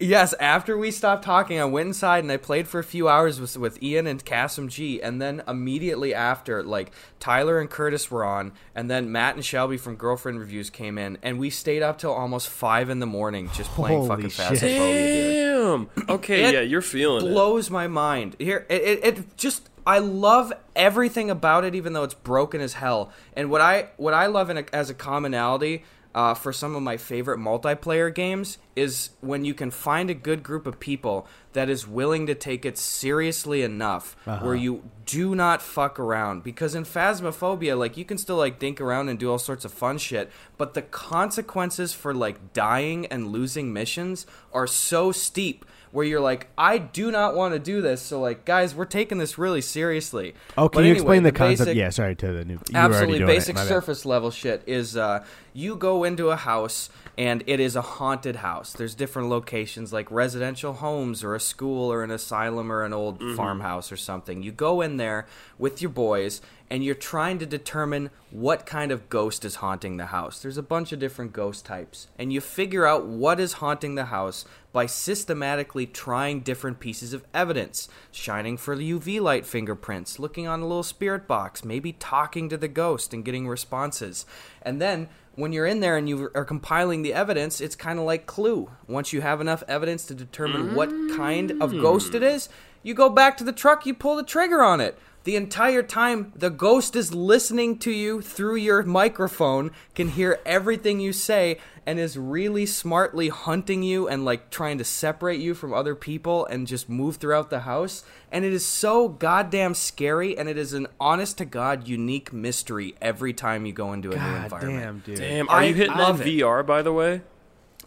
[0.01, 3.39] Yes, after we stopped talking, I went inside and I played for a few hours
[3.39, 8.23] with with Ian and Kassem G, and then immediately after, like Tyler and Curtis were
[8.23, 11.97] on, and then Matt and Shelby from Girlfriend Reviews came in, and we stayed up
[11.97, 14.59] till almost five in the morning just playing Holy fucking shit.
[14.59, 15.89] Phasmophobia, dude.
[15.97, 16.15] Damn.
[16.15, 17.29] Okay, It yeah, you're feeling it.
[17.29, 18.37] Blows my mind.
[18.39, 22.73] Here, it, it, it just I love everything about it, even though it's broken as
[22.73, 23.11] hell.
[23.33, 25.83] And what I what I love in a, as a commonality.
[26.15, 30.41] Uh, for some of my favorite multiplayer games is when you can find a good
[30.41, 35.61] group of people that is willing to take it seriously enough where you do not
[35.61, 36.43] fuck around.
[36.43, 39.71] Because in phasmophobia like you can still like dink around and do all sorts of
[39.71, 46.05] fun shit but the consequences for like dying and losing missions are so steep where
[46.05, 48.01] you're like I do not want to do this.
[48.01, 50.33] So like guys we're taking this really seriously.
[50.57, 51.65] Oh, can But you anyway, explain the, concept?
[51.67, 52.59] basic- yeah, sorry to the new.
[52.73, 57.59] absolutely it, basic surface level shit is uh, you go into a house and it
[57.59, 58.71] is a haunted house.
[58.73, 63.19] There's different locations like residential homes or a school or an asylum or an old
[63.19, 63.35] Mm-hmm.
[63.35, 64.43] farmhouse or something.
[64.43, 65.25] You go in there
[65.57, 70.05] with your boys and you're trying to determine what kind of ghost is haunting the
[70.07, 70.39] house.
[70.41, 72.07] There's a bunch of different ghost types.
[72.17, 77.25] And you figure out what is haunting the house by systematically trying different pieces of
[77.33, 82.47] evidence, shining for the UV light fingerprints, looking on a little spirit box, maybe talking
[82.49, 84.27] to the ghost and getting responses.
[84.61, 85.09] And then
[85.39, 88.69] when you're in there and you are compiling the evidence, it's kind of like Clue.
[88.87, 92.33] Once you have enough evidence to determine what kind of ghost it mm.
[92.33, 92.49] is,
[92.83, 94.97] you go back to the truck, you pull the trigger on it.
[95.29, 100.99] The entire time, the ghost is listening to you through your microphone, can hear everything
[100.99, 105.71] you say, and is really smartly hunting you and like trying to separate you from
[105.71, 108.03] other people and just move throughout the house.
[108.31, 112.95] And it is so goddamn scary, and it is an honest to God unique mystery
[112.99, 114.83] every time you go into a new God environment.
[114.83, 115.17] damn, dude.
[115.19, 116.25] Damn, are I you hitting on love it.
[116.39, 117.21] VR by the way?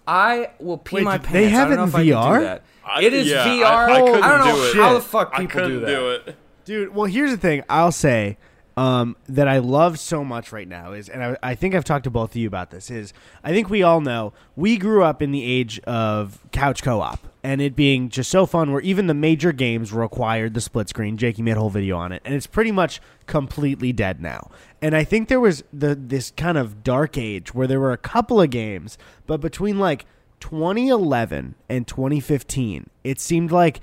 [0.06, 1.32] I will pee Wait, my pants.
[1.32, 2.38] they have I don't know it if in I can VR?
[2.38, 2.62] do that.
[2.84, 3.64] I- it is yeah, VR.
[3.64, 4.74] I- I couldn't don't know do it.
[4.76, 5.86] how the fuck I people couldn't do that.
[5.86, 6.36] do it.
[6.64, 7.62] Dude, well, here's the thing.
[7.68, 8.38] I'll say
[8.76, 12.04] um, that I love so much right now is, and I, I think I've talked
[12.04, 12.90] to both of you about this.
[12.90, 17.20] Is I think we all know we grew up in the age of couch co-op
[17.42, 18.72] and it being just so fun.
[18.72, 21.16] Where even the major games required the split screen.
[21.16, 24.50] Jakey made a whole video on it, and it's pretty much completely dead now.
[24.80, 27.98] And I think there was the this kind of dark age where there were a
[27.98, 28.96] couple of games,
[29.26, 30.06] but between like
[30.40, 33.80] 2011 and 2015, it seemed like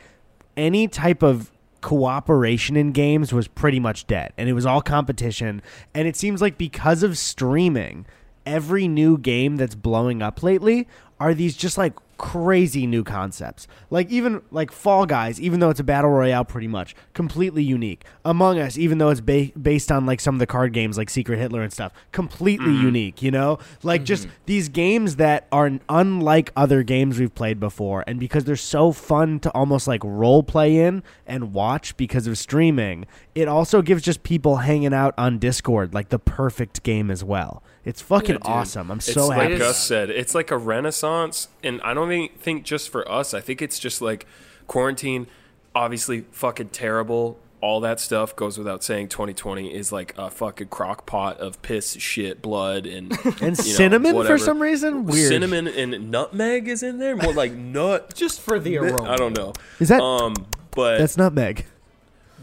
[0.58, 5.62] any type of cooperation in games was pretty much dead and it was all competition.
[5.94, 8.06] And it seems like because of streaming
[8.46, 10.88] every new game that's blowing up lately
[11.20, 13.66] are these just like crazy new concepts.
[13.90, 18.04] Like even like fall guys even though it's a battle royale pretty much completely unique.
[18.24, 21.10] Among us even though it's ba- based on like some of the card games like
[21.10, 22.86] secret hitler and stuff completely mm-hmm.
[22.86, 23.58] unique you know?
[23.82, 24.36] Like just mm-hmm.
[24.46, 29.40] these games that are unlike other games we've played before and because they're so fun
[29.40, 34.22] to almost like role play in and watch because of streaming it also gives just
[34.24, 37.64] people hanging out on discord like the perfect game as well.
[37.86, 38.92] It's fucking Yeah, awesome.
[38.92, 39.60] I'm It's so like happy It.
[39.60, 43.34] Gus said, it's like a renaissance, and I don't think, think just for us.
[43.34, 44.26] I think it's just like
[44.68, 45.28] quarantine.
[45.74, 47.40] Obviously, fucking terrible.
[47.62, 49.10] All that stuff goes without saying.
[49.10, 53.54] 2020 is like a fucking crock pot of piss, shit, blood, and and you know,
[53.54, 57.16] cinnamon for some reason weird Cinnamon and nutmeg is in there.
[57.16, 58.14] More like nut.
[58.16, 59.10] Just for the aroma.
[59.10, 59.54] I don't know.
[59.80, 60.34] is that Um,
[60.72, 61.66] but that's nutmeg,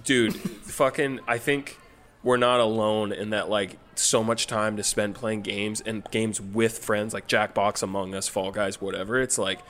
[0.04, 1.78] dude fucking i think
[2.26, 6.40] we're not alone in that like so much time to spend playing games and games
[6.40, 9.20] with friends like jackbox among us fall guys whatever.
[9.20, 9.60] It's like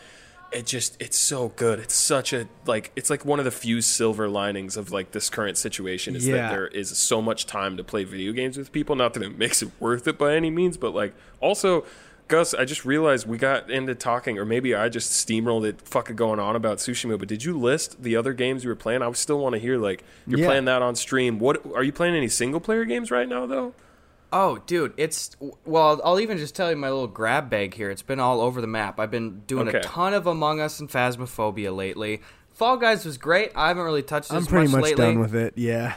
[0.53, 1.79] it just it's so good.
[1.81, 5.29] It's such a like it's like one of the few silver linings of like this
[5.29, 6.37] current situation is Yeah.
[6.37, 8.97] that there is so much time to play video games with people.
[8.97, 11.85] Not that it makes it worth it by any means but like also
[12.29, 16.17] Gus, I just realized we got into talking, or maybe I just steamrolled it, fucking
[16.17, 17.19] going on about Tsushima.
[17.19, 19.03] But did you list the other games you were playing?
[19.03, 20.47] I still want to hear like you're Yeah.
[20.47, 21.39] playing that on stream.
[21.39, 22.15] What are you playing?
[22.17, 23.75] Any single player games right now though?
[24.33, 26.01] Oh, dude, it's well.
[26.05, 27.91] I'll even just tell you my little grab bag here.
[27.91, 28.99] It's been all over the map.
[28.99, 29.79] I've been doing Okay.
[29.79, 32.21] a ton of Among Us and Phasmophobia lately.
[32.53, 33.53] Fall Guys was great.
[33.55, 35.05] I haven't really touched this i'm pretty much lately.
[35.05, 35.95] done with it yeah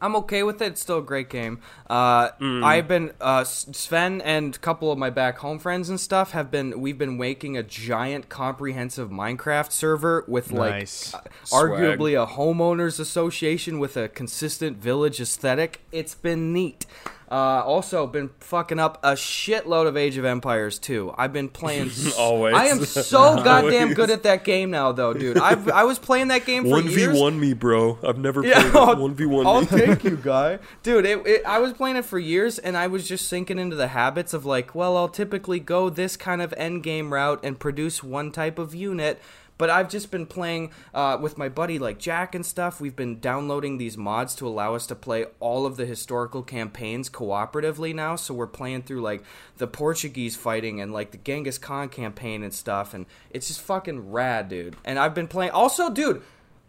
[0.00, 0.66] I'm okay with it.
[0.72, 1.60] It's still a great game.
[1.88, 2.62] Uh, Mm.
[2.64, 6.50] I've been uh, Sven and a couple of my back home friends and stuff have
[6.50, 6.80] been.
[6.80, 11.12] We've been making a giant, comprehensive Minecraft server with Nice.
[11.12, 15.80] like uh, arguably a homeowners association with a consistent village aesthetic.
[15.92, 16.86] It's been neat.
[17.30, 21.12] Uh, also, been fucking up a shitload of Age of Empires Two.
[21.18, 21.90] I've been playing.
[22.18, 22.54] Always.
[22.54, 25.36] I am so goddamn good at that game now, though, dude.
[25.38, 27.20] I've, I was playing that game for One v years.
[27.20, 27.98] one me, bro.
[28.02, 29.66] I've never Yeah, played I'll- one v one I'll me.
[29.66, 30.58] take you, guy.
[30.82, 33.76] Dude, it, it, I was playing it for years, and I was just sinking into
[33.76, 37.58] the habits of like, well, I'll typically go this kind of end game route and
[37.60, 39.20] produce one type of unit.
[39.58, 42.80] But I've just been playing uh, with my buddy like Jack and stuff.
[42.80, 47.10] We've been downloading these mods to allow us to play all of the historical campaigns
[47.10, 48.16] cooperatively now.
[48.16, 49.22] So we're playing through like
[49.56, 54.12] the Portuguese fighting and like the Genghis Khan campaign and stuff, and it's just fucking
[54.12, 54.76] rad, dude.
[54.84, 55.50] And I've been playing.
[55.50, 56.22] Also, dude,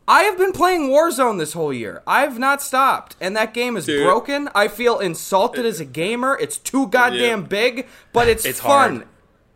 [0.08, 2.02] I have been playing Warzone this whole year.
[2.08, 4.04] I've not stopped, and that game is Dude.
[4.04, 4.50] broken.
[4.56, 6.36] I feel insulted as a gamer.
[6.42, 7.46] It's too goddamn Yeah.
[7.48, 8.96] big, but it's, It's fun.
[8.96, 9.08] hard.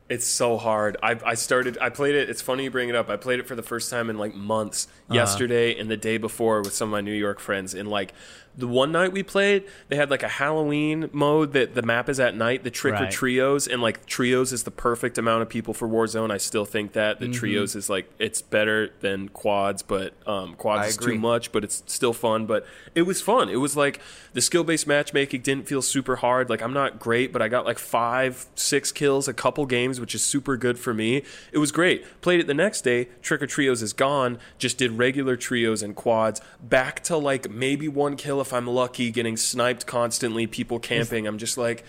[0.09, 0.97] It's so hard.
[1.01, 1.77] I, I started.
[1.79, 2.29] I played it.
[2.29, 3.09] It's funny you bring it up.
[3.09, 4.87] I played it for the first time in like months.
[5.09, 5.15] Uh-huh.
[5.15, 7.73] Yesterday and the day before with some of my New York friends.
[7.73, 8.13] And like
[8.55, 12.19] the one night we played, they had like a Halloween mode that the map is
[12.19, 12.63] at night.
[12.63, 16.31] The trick or trios and like trios is the perfect amount of people for Warzone.
[16.31, 20.83] I still think that the trios is like it's better than quads, but um, quads
[20.83, 21.15] I is agree.
[21.15, 21.51] too much.
[21.51, 22.45] But it's still fun.
[22.45, 23.49] But it was fun.
[23.49, 23.99] It was like
[24.33, 26.49] the skill based matchmaking didn't feel super hard.
[26.49, 30.13] Like I'm not great, but I got like five, six kills, a couple games, which
[30.13, 31.23] is super good for me.
[31.51, 32.21] It was great.
[32.21, 33.09] Played it the next day.
[33.23, 34.37] Trick or trios is gone.
[34.59, 36.39] Just did regular trios and quads.
[36.61, 39.09] Back to like maybe one kill if I'm lucky.
[39.11, 40.45] Getting sniped constantly.
[40.45, 41.25] People camping.
[41.27, 41.83] I'm just like.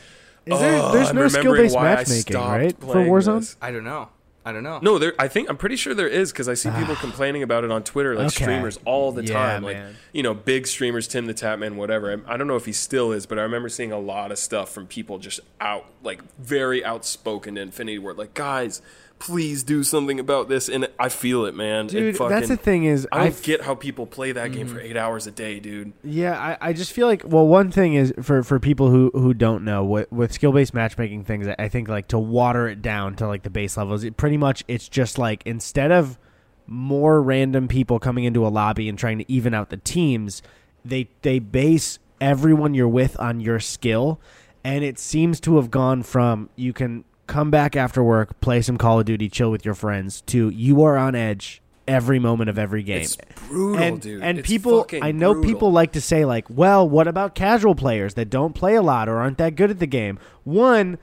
[0.47, 3.09] Is there- "Ugh, there's I'm no remembering skill-based why I matchmaking, stopped right, for playing
[3.11, 3.41] Warzone?
[3.41, 3.57] this.
[3.63, 4.09] I don't know.
[4.47, 4.79] I don't know.
[4.83, 5.15] No, there.
[5.19, 6.79] I think I'm pretty sure there is because I see ah.
[6.79, 8.45] people complaining about it on Twitter, like Okay.
[8.45, 9.63] streamers all the Yeah, time.
[9.63, 9.97] Like man.
[10.13, 12.13] you know, big streamers, Tim the Tatman, whatever.
[12.29, 14.39] I, I don't know if he still is, but I remember seeing a lot of
[14.39, 18.83] stuff from people just out, like very outspoken to Infinity Ward, like guys,
[19.19, 20.69] please do something about this.
[20.69, 21.87] And I feel it, man.
[21.87, 24.53] It Dude, fucking- that's the thing is I don't I've- get how people play that
[24.53, 24.87] game for mm-hmm.
[24.87, 25.93] eight hours a day, dude.
[26.03, 29.35] Yeah, I, I just feel like well, one thing is for for people who who
[29.35, 33.17] don't know with with skill based matchmaking things, I think like to water it down
[33.17, 34.05] to like the base levels.
[34.05, 36.19] It pretty much it's just like instead of
[36.67, 40.43] more random people coming into a lobby and trying to even out the teams,
[40.85, 44.21] they they base everyone you're with on your skill,
[44.63, 48.77] and it seems to have gone from you can come back after work, play some
[48.79, 52.59] Call of Duty, chill with your friends, to you are on edge every moment of
[52.59, 53.17] every game It's
[53.49, 54.23] brutal, and, dude.
[54.23, 55.53] And It's people, I know brutal.
[55.53, 59.09] people like to say like, well, what about casual players that don't play a lot
[59.09, 60.19] or aren't that good at the game?
[60.45, 60.99] One,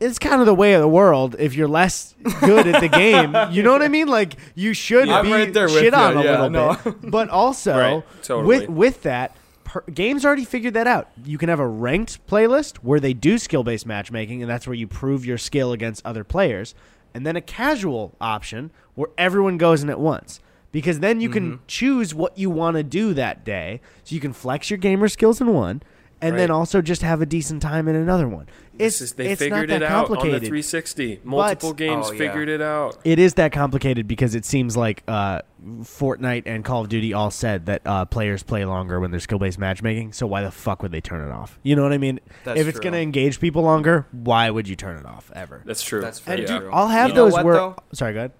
[0.00, 1.34] it's kind of the way of the world.
[1.38, 4.06] If you're less good at the game, you know what I mean.
[4.06, 6.76] Like you should I'm be right there with shit you, on a yeah, little no.
[6.84, 7.10] bit.
[7.10, 8.46] But also Right, totally.
[8.46, 9.34] with with that.
[9.68, 11.10] Per, games already figured that out.
[11.26, 14.72] You can have a ranked playlist where they do skill based matchmaking, and that's where
[14.74, 16.74] you prove your skill against other players.
[17.12, 20.40] And then a casual option where everyone goes in at once.
[20.72, 21.50] Because then you Mm-hmm.
[21.50, 23.80] can choose what you want to do that day.
[24.04, 25.82] So you can flex your gamer skills in one,
[26.20, 28.48] and then also just have a decent time in another one.
[28.78, 30.40] It's, This is, they it's figured not that it out on the complicated.
[30.48, 31.20] 360.
[31.24, 32.18] Multiple games Oh, yeah.
[32.18, 32.96] figured it out.
[33.04, 35.42] It is that complicated because it seems like uh,
[35.82, 39.38] Fortnite and Call of Duty all said that uh, players play longer when there's skill
[39.38, 40.12] based matchmaking.
[40.12, 41.58] So why the fuck would they turn it off?
[41.62, 42.20] You know what I mean?
[42.44, 45.62] That's if it's going to engage people longer, why would you turn it off ever?
[45.64, 46.00] That's true.
[46.00, 46.58] That's and yeah.
[46.58, 46.70] true.
[46.72, 47.54] I'll have You know those what, where.
[47.54, 47.76] though?
[47.92, 48.32] Sorry, go ahead.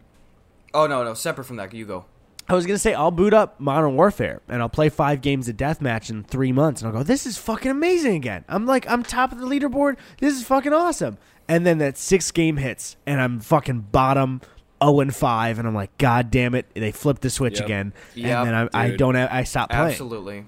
[0.75, 1.73] Oh no, no, separate from that.
[1.75, 2.05] You go.
[2.49, 5.57] I was gonna say I'll boot up Modern Warfare and I'll play five games of
[5.57, 8.45] deathmatch in three months and I'll go, this is fucking amazing again.
[8.49, 9.97] I'm like, I'm top of the leaderboard.
[10.19, 11.19] This is fucking awesome.
[11.47, 14.41] And then that six game hits and I'm fucking bottom
[14.83, 17.65] zero and five and I'm like, god damn it, they flipped the switch Yep.
[17.65, 17.93] again.
[18.15, 19.91] Yep, and then I, I don't, have, I stop playing.
[19.91, 20.47] Absolutely.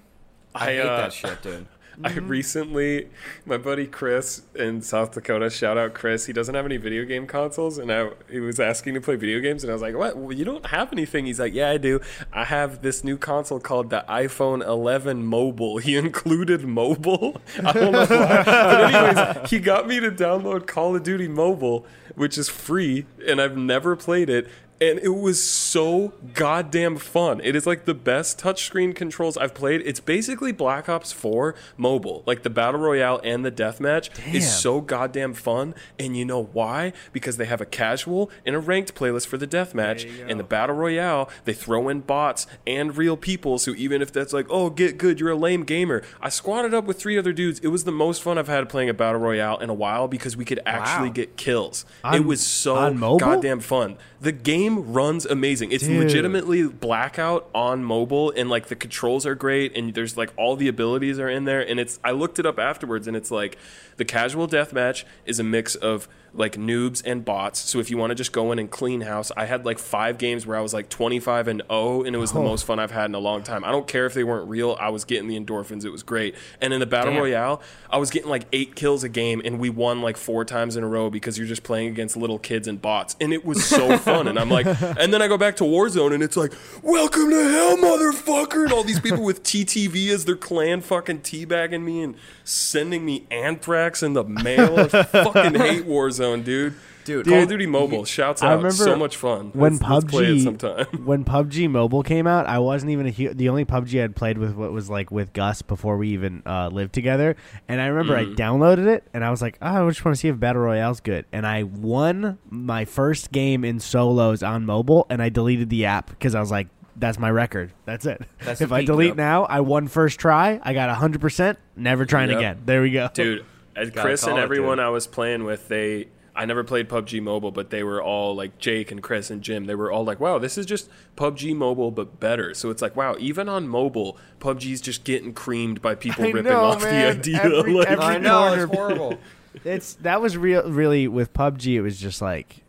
[0.55, 1.67] I, I, hate uh, that shit, dude.
[2.03, 2.29] I mm-hmm.
[2.29, 3.09] recently,
[3.45, 6.27] my buddy Chris in South Dakota, shout out Chris.
[6.27, 9.41] He doesn't have any video game consoles, and I, he was asking to play video
[9.41, 10.17] games, and I was like, "What?
[10.17, 12.01] Well, you don't have anything?" He's like, "Yeah, I do.
[12.33, 17.41] I have this new console called the iPhone 11 Mobile." He included mobile.
[17.65, 21.87] I don't know why, but anyways, he got me to download Call of Duty Mobile,
[22.15, 24.47] which is free, and I've never played it.
[24.81, 27.41] And it was so goddamn fun.
[27.45, 29.83] It is like the best touchscreen controls I've played.
[29.85, 32.23] It's basically Black Ops 4 mobile.
[32.27, 34.35] Like the battle royale and the deathmatch Damn.
[34.37, 35.75] is so goddamn fun.
[35.99, 36.93] And you know why?
[37.13, 40.09] Because they have a casual and a ranked playlist for the deathmatch.
[40.29, 43.59] And the battle royale, they throw in bots and real people.
[43.59, 46.03] So even if that's like, oh, get good, you're a lame gamer.
[46.23, 47.59] I squatted up with three other dudes.
[47.61, 50.37] It was the most fun I've had playing a battle royale in a while because
[50.37, 51.15] we could actually Wow.
[51.15, 51.85] get kills.
[52.03, 53.99] On- it was so goddamn fun.
[54.21, 55.73] The game runs amazing.
[55.73, 55.99] It's Dude.
[56.05, 60.69] legitimately blackout on mobile and like the controls are great and there's like all the
[60.69, 63.57] abilities are in there and it's I looked it up afterwards and it's like
[64.01, 67.59] the casual deathmatch is a mix of like noobs and bots.
[67.59, 70.17] So if you want to just go in and clean house, I had like 5
[70.17, 72.45] games where I was like 25 and 0 and it was the Oh.
[72.45, 73.65] most fun I've had in a long time.
[73.65, 74.77] I don't care if they weren't real.
[74.81, 75.85] I was getting the endorphins.
[75.85, 76.37] It was great.
[76.61, 77.21] And in the battle Damn.
[77.23, 80.77] royale, I was getting like 8 kills a game and we won like 4 times
[80.77, 83.17] in a row because you're just playing against little kids and bots.
[83.21, 84.29] And it was so fun.
[84.29, 87.43] And I'm like, and then I go back to Warzone and it's like, welcome to
[87.51, 88.63] hell, motherfucker.
[88.63, 93.27] And all these people with TTV as their clan fucking teabagging me and sending me
[93.33, 94.79] anthrax in the mail.
[94.81, 96.75] I fucking hate Warzone, dude.
[97.03, 98.57] Dude, Call of Dude, Duty Mobile, shouts I out.
[98.57, 99.51] remember so much fun.
[99.55, 100.85] when Let's- let's play it PUBG sometime.
[101.07, 104.37] when PUBG Mobile came out, I wasn't even a hu- the only PUBG I'd played
[104.37, 107.37] with what was like with Gus before we even uh, lived together.
[107.69, 110.21] And I remember I downloaded it and I was like, oh, I just want to
[110.21, 111.25] see if Battle Royale's good.
[111.33, 116.11] And I won my first game in solos on mobile, and I deleted the app
[116.11, 116.69] because I was like.
[116.97, 117.73] That's my record.
[117.87, 118.21] That's it.
[118.45, 119.17] That's if the I peak, delete yep.
[119.17, 120.61] now, I won first try.
[120.63, 121.59] I got hundred percent.
[121.75, 122.39] Never trying Yep.
[122.39, 122.63] again.
[122.67, 123.09] There we go.
[123.15, 123.47] dude.
[123.77, 124.81] And Chris and call it, everyone.
[124.81, 126.09] I was playing with, they.
[126.35, 129.65] I never played PUBG Mobile, but they were all like Jake and Chris and Jim.
[129.65, 132.95] They were all like, "Wow, this is just PUBG Mobile but better." So it's like,
[132.95, 137.17] wow, even on mobile, PUBG's just getting creamed by people I ripping know, off man.
[137.17, 137.43] the idea.
[137.43, 139.19] Every- like, every I know it's horrible.
[139.65, 140.71] It's that was real.
[140.71, 142.63] Really, with PUBG, it was just like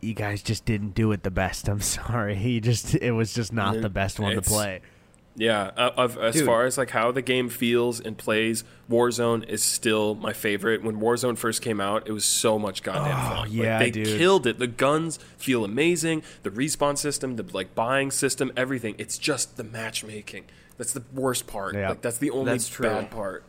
[0.00, 1.68] you guys just didn't do it the best.
[1.68, 2.34] I'm sorry.
[2.42, 4.80] He just it was just not the best one to play.
[5.34, 6.44] Yeah, uh, of, as Dude.
[6.44, 10.82] far as like how the game feels and plays, Warzone is still my favorite.
[10.82, 13.38] When Warzone first came out, it was so much goddamn Oh, fun.
[13.40, 14.18] Like, yeah, they dude.
[14.18, 14.58] killed it.
[14.58, 16.22] The guns feel amazing.
[16.42, 18.94] The respawn system, the like buying system, everything.
[18.98, 20.44] It's just the matchmaking.
[20.76, 21.74] That's the worst part.
[21.74, 21.90] Yeah.
[21.90, 23.44] Like that's the only That's bad part.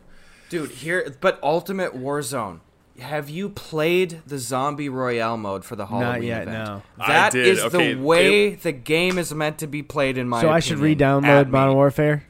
[0.49, 2.59] Dude, here, but Ultimate Warzone.
[2.99, 6.65] Have you played the Zombie Royale mode for the Halloween yet, event?
[6.67, 6.81] no.
[6.99, 10.37] I did, is okay, the way the game is meant to be played, in my
[10.37, 10.55] So opinion.
[10.55, 11.51] I should re-download me.
[11.51, 12.23] Modern Warfare.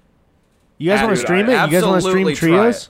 [0.78, 1.52] You guys want to stream it?
[1.52, 2.84] You guys want to stream Absolutely trios?
[2.88, 2.90] it.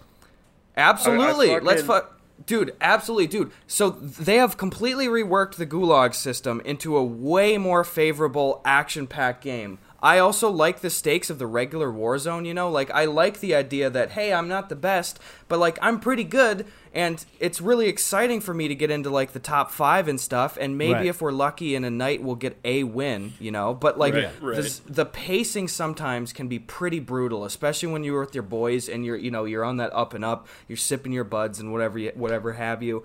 [0.77, 1.51] Absolutely.
[1.51, 2.09] I- I Let's fuck.
[2.45, 3.51] Dude, absolutely, dude.
[3.67, 9.79] So they have completely reworked the Gulag system into a way more favorable action-packed game.
[10.03, 12.69] I also like the stakes of the regular Warzone, you know?
[12.69, 16.25] Like I like the idea that hey, I'm not the best, but like I'm pretty
[16.25, 20.19] good and it's really exciting for me to get into like the top 5 and
[20.19, 21.05] stuff and maybe Right.
[21.07, 23.73] if we're lucky in a night we'll get a win, you know?
[23.73, 24.57] But like Right, right.
[24.57, 29.05] the the pacing sometimes can be pretty brutal, especially when you're with your boys and
[29.05, 31.97] you're you know you're on that up and up, you're sipping your buds and whatever
[31.97, 33.03] you, whatever have you.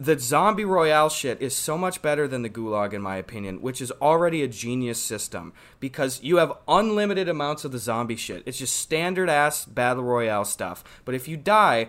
[0.00, 3.80] The zombie royale shit is so much better than the gulag in my opinion, which
[3.80, 8.44] is already a genius system because you have unlimited amounts of the zombie shit.
[8.46, 10.84] It's just standard ass battle royale stuff.
[11.04, 11.88] But if you die,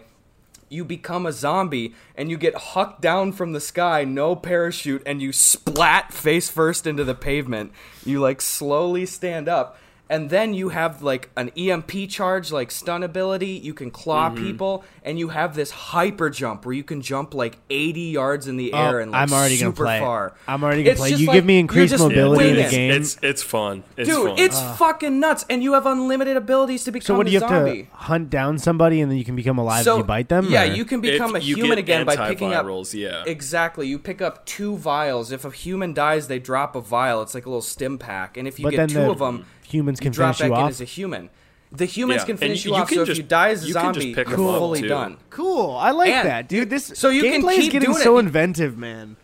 [0.69, 5.21] you become a zombie and you get hucked down from the sky, no parachute, and
[5.21, 7.71] you splat face first into the pavement.
[8.03, 9.77] You like slowly stand up.
[10.09, 13.51] And then you have like an EMP charge, like stun ability.
[13.51, 14.43] You can claw Mm-hmm.
[14.43, 18.57] people, and you have this hyper jump where you can jump like 80 yards in
[18.57, 19.99] the air Oh, and like I'm already gonna super play.
[19.99, 20.33] far.
[20.47, 21.09] I'm already gonna It's play.
[21.11, 22.91] You like- give me increased mobility in the game.
[22.91, 23.83] It's it's fun.
[23.97, 24.39] It's Dude, fun.
[24.39, 27.39] it's fucking nuts, and you have unlimited abilities to become so what do a you
[27.41, 27.83] have zombie.
[27.83, 30.47] to hunt down somebody and then you can become alive if you bite them?
[30.49, 32.65] Yeah, or- you can If become a human again by picking up.
[32.65, 33.23] antivirals, yeah.
[33.27, 33.87] Exactly.
[33.87, 35.31] You pick up two vials.
[35.31, 37.21] If a human dies, they drop a vial.
[37.21, 39.45] It's like a little stim pack, and if you But get two the of them,
[39.71, 40.69] humans you can drop finish back you in off.
[40.71, 41.29] as a human.
[41.71, 42.89] The humans Yeah, can finish you you, off.
[42.89, 44.57] So just- if you die as a you can just zombie, pick you're 'em up,
[44.57, 44.87] fully too.
[44.87, 45.17] done.
[45.29, 45.75] Cool.
[45.77, 46.69] I like And- that, dude.
[46.71, 48.21] This so you can gameplay is keep getting doing so it.
[48.21, 49.17] inventive, man.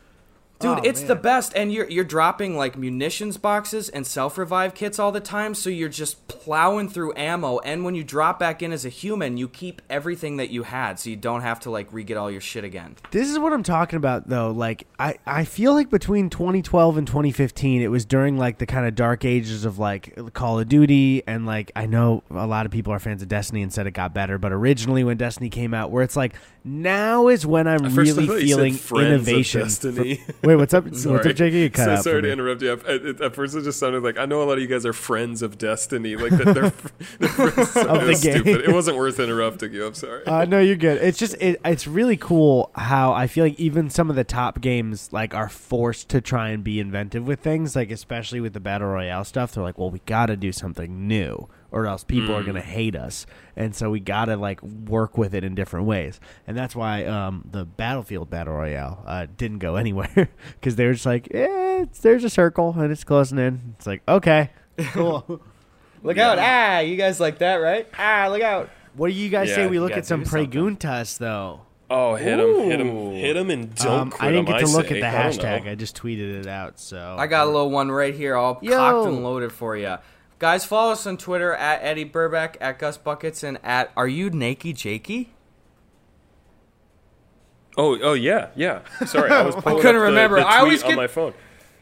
[0.65, 4.73] Dude, Oh, it's the best, and you're you're dropping like munitions boxes and self revive
[4.73, 7.59] kits all the time, so you're just plowing through ammo.
[7.59, 10.99] And when you drop back in as a human, you keep everything that you had,
[10.99, 12.95] so you don't have to like re get all your shit again.
[13.11, 14.51] This is what I'm talking about, though.
[14.51, 18.85] Like, I, I feel like between 2012 and 2015, it was during like the kind
[18.87, 22.71] of dark ages of like Call of Duty, and like I know a lot of
[22.71, 25.73] people are fans of Destiny and said it got better, but originally when Destiny came
[25.73, 29.05] out, where it's like now is when I'm At really thought you said feeling Friends
[29.21, 29.61] of innovation.
[29.61, 30.23] Destiny.
[30.43, 30.83] Wait, what's up?
[30.89, 31.53] What's up, Jake?
[31.53, 32.33] You cut so out sorry to me.
[32.33, 32.71] interrupt you.
[32.73, 34.85] At, at, at first, it just sounded like I know a lot of you guys
[34.85, 36.15] are friends of Destiny.
[36.15, 36.69] Like that they're,
[37.19, 38.41] they're friends Of the game.
[38.43, 38.61] stupid.
[38.61, 39.85] It wasn't worth interrupting you.
[39.85, 40.25] I'm sorry.
[40.25, 41.01] Uh, no, you're good.
[41.01, 44.61] It's just it, it's really cool how I feel like even some of the top
[44.61, 48.59] games like are forced to try and be inventive with things, like especially with the
[48.59, 49.53] battle royale stuff.
[49.53, 52.45] They're like, well, we got to do something new, or else people are Mm.
[52.47, 56.19] gonna hate us, and so we got to like work with it in different ways.
[56.47, 60.93] And that's why um, the Battlefield battle royale uh, didn't go anywhere because they were
[60.93, 63.75] just like, eh, it's, there's a circle and it's closing in.
[63.77, 64.49] It's like okay,
[64.93, 65.41] cool.
[66.03, 66.37] Look out!
[66.39, 67.87] Ah, you guys like that, right?
[67.97, 68.69] Ah, look out!
[68.95, 71.61] what do you guys Yeah, say we look at some preguntas though?
[71.89, 74.65] oh, hit him, hit him, hit him, and don't Um, quit I didn't 'em, get
[74.67, 75.01] to look say.
[75.01, 75.65] at the hashtag.
[75.65, 75.71] know.
[75.71, 76.79] I, just tweeted it out.
[76.79, 78.71] So I got a little one right here, all Yo.
[78.77, 79.95] cocked and loaded for you.
[80.37, 84.29] Guys, follow us on Twitter at Eddy Burback, at Gus Buckets, and at Are You
[84.29, 85.27] NakeyJakey?
[87.77, 88.81] Oh, oh yeah, yeah.
[89.05, 89.55] Sorry, I was.
[89.63, 90.37] pulling couldn't up the- remember.
[90.37, 91.33] the I always tweet on my phone.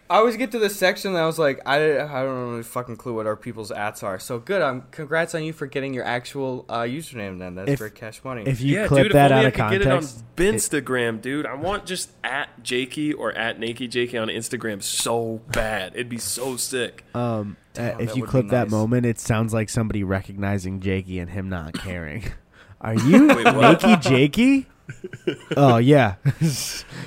[0.09, 2.63] I always get to this section and I was like, I, I don't know a
[2.63, 4.19] fucking clue what our people's ats are.
[4.19, 4.61] So good.
[4.61, 7.39] Um, congrats on you for getting your actual uh, username.
[7.39, 8.43] Then that's If- for Cash Money.
[8.45, 10.49] If you yeah, clip dude, that if only out I of could context, get it
[10.49, 11.45] on Instagram, dude.
[11.47, 15.93] I want just at Jakey or at NakeyJakey on Instagram so bad.
[15.95, 17.05] It'd be so sick.
[17.15, 18.71] um, Damn, uh, if you clip that nice.
[18.71, 22.23] moment, it sounds like somebody recognizing Jakey and him not caring.
[22.81, 24.01] Are you Wait?
[24.01, 24.67] Jakey?
[25.57, 26.15] oh yeah.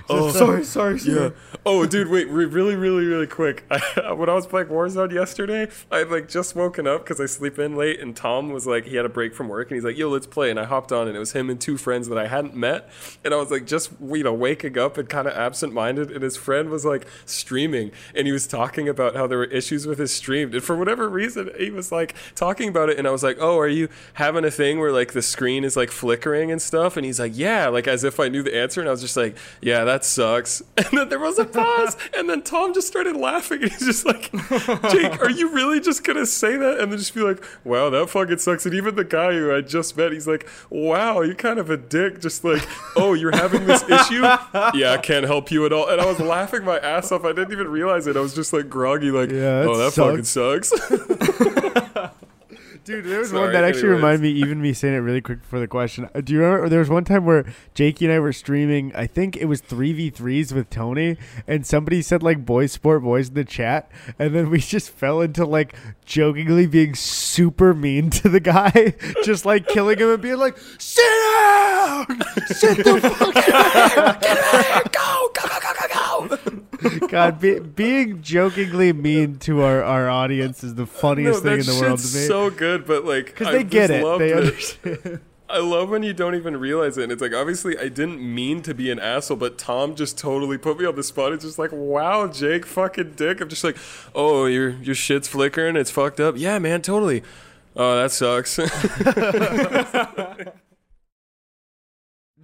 [0.09, 1.30] Oh, sorry, sorry, Yeah.
[1.64, 3.64] Oh, dude, wait, re- really, really, really quick.
[3.70, 7.26] I, when I was playing Warzone yesterday, I had like just woken up because I
[7.26, 9.84] sleep in late, and Tom was like, he had a break from work, and he's
[9.84, 12.09] like, "Yo, let's play." And I hopped on, and it was him and two friends
[12.09, 12.89] that I hadn't met,
[13.24, 16.37] and I was like, just you know, waking up and kind of absent-minded, and his
[16.37, 20.14] friend was like streaming, and he was talking about how there were issues with his
[20.14, 23.39] stream, and for whatever reason, he was like talking about it, and I was like,
[23.41, 26.97] "Oh, are you having a thing where like the screen is like flickering and stuff?"
[26.97, 29.16] And he's like, "Yeah," like as if I knew the answer, and I was just
[29.16, 30.62] like, "Yeah, that sucks.
[30.77, 34.07] And then there was a pause, and then Tom just started laughing, and he's just
[34.07, 34.31] like,
[34.93, 36.79] Jake, are you really just gonna say that?
[36.79, 38.64] And then just be like, wow, that fucking sucks.
[38.66, 41.77] And even the guy who I just met, he's like, wow, you're kind of a
[41.77, 42.20] dick.
[42.20, 44.24] Just like, oh, you're having this issue?
[44.74, 45.89] Yeah, I can't help you at all.
[45.89, 47.24] And I was laughing my ass off.
[47.24, 48.16] I didn't even realize it.
[48.16, 50.72] I was just like groggy, like, Yeah, oh, that fucking sucks.
[52.87, 53.97] Dude, there was Sorry, one that actually anyways.
[53.97, 56.09] reminded me, even me saying it really quick before the question.
[56.14, 59.09] Uh, Do you remember there was one time where Jakey and I were streaming, I
[59.09, 61.16] think it was 3v3s with Tony,
[61.49, 65.20] and somebody said like boys sport boys in the chat, and then we just fell
[65.20, 65.74] into like
[66.05, 71.03] jokingly being super mean to the guy, just like killing him and being like, sit
[71.03, 72.07] down!
[72.47, 74.20] Sit the fuck down!
[74.20, 74.82] Get out of here!
[74.93, 75.28] Go!
[75.34, 76.62] Go, go, go, go, go!
[77.09, 81.66] God, be, being jokingly mean to our, our audience is the funniest no, thing in
[81.66, 82.26] the world to me.
[82.26, 84.18] so good, but like, Because I they get it.
[84.18, 84.37] They it.
[84.37, 85.20] understand.
[85.49, 87.05] I love when you don't even realize it.
[87.05, 90.59] And it's like, obviously, I didn't mean to be an asshole, but Tom just totally
[90.59, 91.32] put me on the spot.
[91.32, 93.41] It's just like, wow, Jake, fucking dick.
[93.41, 93.76] I'm just like,
[94.14, 95.76] oh, your your shit's flickering.
[95.76, 96.34] It's fucked up.
[96.37, 97.22] Yeah, man, totally.
[97.76, 98.59] Oh, that sucks.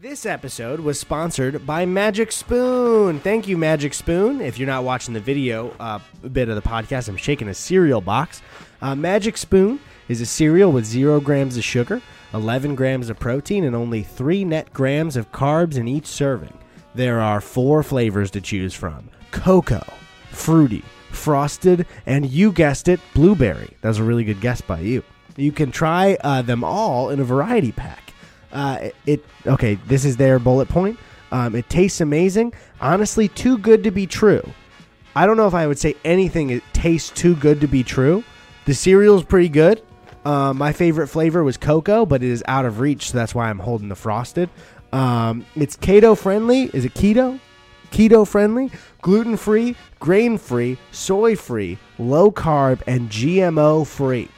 [0.02, 3.20] This episode was sponsored by Magic Spoon.
[3.20, 4.40] Thank you, Magic Spoon.
[4.40, 6.00] If you're not watching the video uh,
[6.32, 8.42] bit of the podcast, I'm shaking a cereal box.
[8.80, 9.78] Uh, Magic Spoon
[10.08, 12.02] is a cereal with zero grams of sugar,
[12.34, 16.58] 11 grams of protein, and only three net grams of carbs in each serving.
[16.96, 19.86] There are four flavors to choose from cocoa,
[20.32, 20.82] fruity,
[21.12, 23.76] frosted, and you guessed it, blueberry.
[23.82, 25.04] That was a really good guess by you.
[25.36, 28.01] You can try uh, them all in a variety pack.
[28.52, 29.74] Uh, it, okay.
[29.86, 30.98] This is their bullet point.
[31.30, 32.52] Um, it tastes amazing.
[32.80, 34.42] Honestly, too good to be true.
[35.16, 36.50] I don't know if I would say anything.
[36.50, 38.24] It tastes too good to be true.
[38.66, 39.82] The cereal's pretty good.
[40.24, 43.50] Uh, my favorite flavor was cocoa, but it is out of reach, so that's why
[43.50, 44.48] I'm holding the frosted.
[44.92, 46.70] Um, it's keto friendly.
[46.72, 47.40] Is it keto?
[47.90, 48.70] Keto friendly,
[49.02, 54.30] gluten free, grain free, soy free, low carb, and GMO free.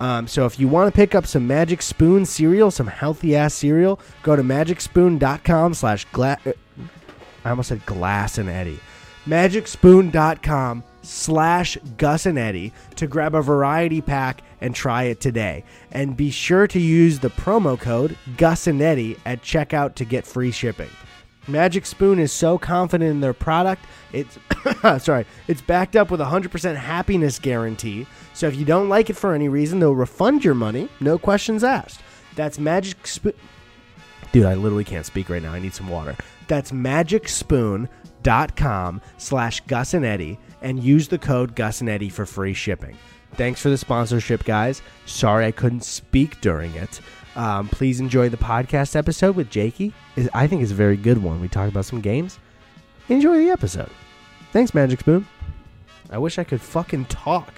[0.00, 3.54] Um, so if you want to pick up some Magic Spoon cereal, some healthy ass
[3.54, 6.52] cereal, go to magicspoon.com slash gla- uh,
[7.44, 8.78] I almost said glass and Eddy.
[9.26, 15.64] Magicspoon.com slash Gus and Eddy to grab a variety pack and try it today.
[15.92, 20.26] And be sure to use the promo code Gus and Eddy at checkout to get
[20.26, 20.90] free shipping.
[21.48, 24.38] Magic Spoon is so confident in their product, it's
[25.04, 28.06] sorry, it's backed up with a 100% happiness guarantee.
[28.34, 31.62] So if you don't like it for any reason, they'll refund your money, no questions
[31.62, 32.00] asked.
[32.34, 33.34] That's Magic Spoon.
[34.32, 35.52] Dude, I literally can't speak right now.
[35.52, 36.14] I need some water.
[36.48, 42.52] That's magicspoon.com slash Gus and Eddy and use the code Gus and Eddy for free
[42.52, 42.98] shipping.
[43.34, 44.82] Thanks for the sponsorship, guys.
[45.04, 47.00] Sorry I couldn't speak during it.
[47.36, 49.92] Um, please enjoy the podcast episode with Jakey.
[50.16, 51.40] Is- I think it's a very good one.
[51.40, 52.38] We talk about some games.
[53.08, 53.90] Enjoy the episode.
[54.52, 55.26] Thanks, Magic Spoon.
[56.10, 57.52] I wish I could fucking talk.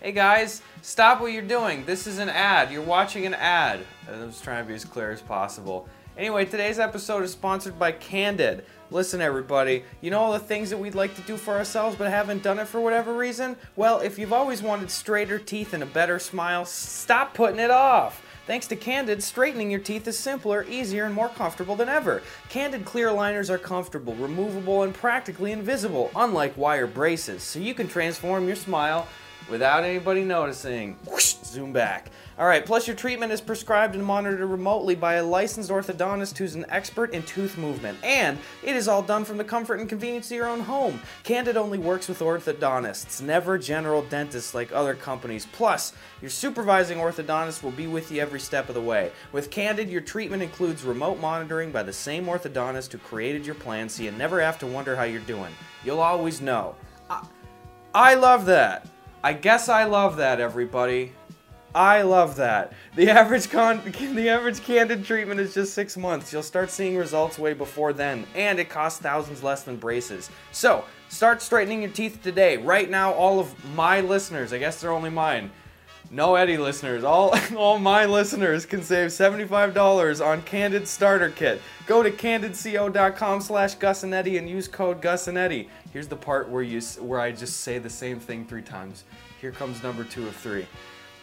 [0.00, 1.84] Hey guys, stop what you're doing.
[1.84, 2.70] This is an ad.
[2.70, 3.80] You're watching an ad.
[4.08, 5.88] I was trying to be as clear as possible.
[6.16, 8.64] Anyway, today's episode is sponsored by Candid.
[8.90, 12.08] Listen, everybody, you know all the things that we'd like to do for ourselves but
[12.10, 13.56] haven't done it for whatever reason?
[13.76, 18.22] Well, if you've always wanted straighter teeth and a better smile, stop putting it off.
[18.48, 22.22] Thanks to Candid, straightening your teeth is simpler, easier, and more comfortable than ever.
[22.48, 27.88] Candid clear aligners are comfortable, removable, and practically invisible, unlike wire braces, so you can
[27.88, 29.06] transform your smile
[29.50, 30.96] without anybody noticing.
[31.06, 32.10] Whoosh, zoom back.
[32.38, 36.54] All right, plus your treatment is prescribed and monitored remotely by a licensed orthodontist who's
[36.54, 37.98] an expert in tooth movement.
[38.04, 41.00] And it is all done from the comfort and convenience of your own home.
[41.24, 45.46] Candid only works with orthodontists, never general dentists like other companies.
[45.50, 49.10] Plus, your supervising orthodontist will be with you every step of the way.
[49.32, 53.88] With Candid, your treatment includes remote monitoring by the same orthodontist who created your plan
[53.88, 55.52] so you never have to wonder how you're doing.
[55.84, 56.76] You'll always know.
[57.10, 57.26] I,
[57.94, 58.86] I love that.
[59.22, 61.12] I guess I love that, everybody.
[61.74, 62.72] I love that.
[62.94, 63.82] The average con
[64.14, 66.32] the average candid treatment is just six months.
[66.32, 70.30] You'll start seeing results way before then, and it costs thousands less than braces.
[70.52, 72.56] So start straightening your teeth today.
[72.56, 75.50] Right now, all of my listeners, I guess they're only mine.
[76.10, 81.60] No Eddy listeners, all all my listeners can save $75 on Candid Starter Kit.
[81.86, 85.68] Go to candidco.com slash Gus and Eddy and use code Gus and Eddy.
[85.92, 89.04] Here's the part where you where I just say the same thing three times.
[89.40, 90.66] Here comes number two of three.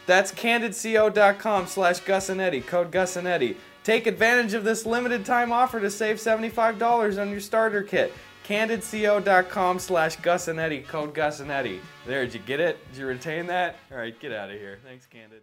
[0.06, 3.58] That's candidco.com slash Gus and Eddy, code Gus and Eddy.
[3.84, 8.14] Take advantage of this limited time offer to save $75 on your starter kit.
[8.48, 11.82] Candidco.com slash Gus and Eddy, code Gus and Eddy.
[12.06, 12.78] There, did you get it?
[12.91, 13.78] Did you retain that?
[13.91, 14.78] All right, get out of here.
[14.86, 15.41] Thanks, Candid.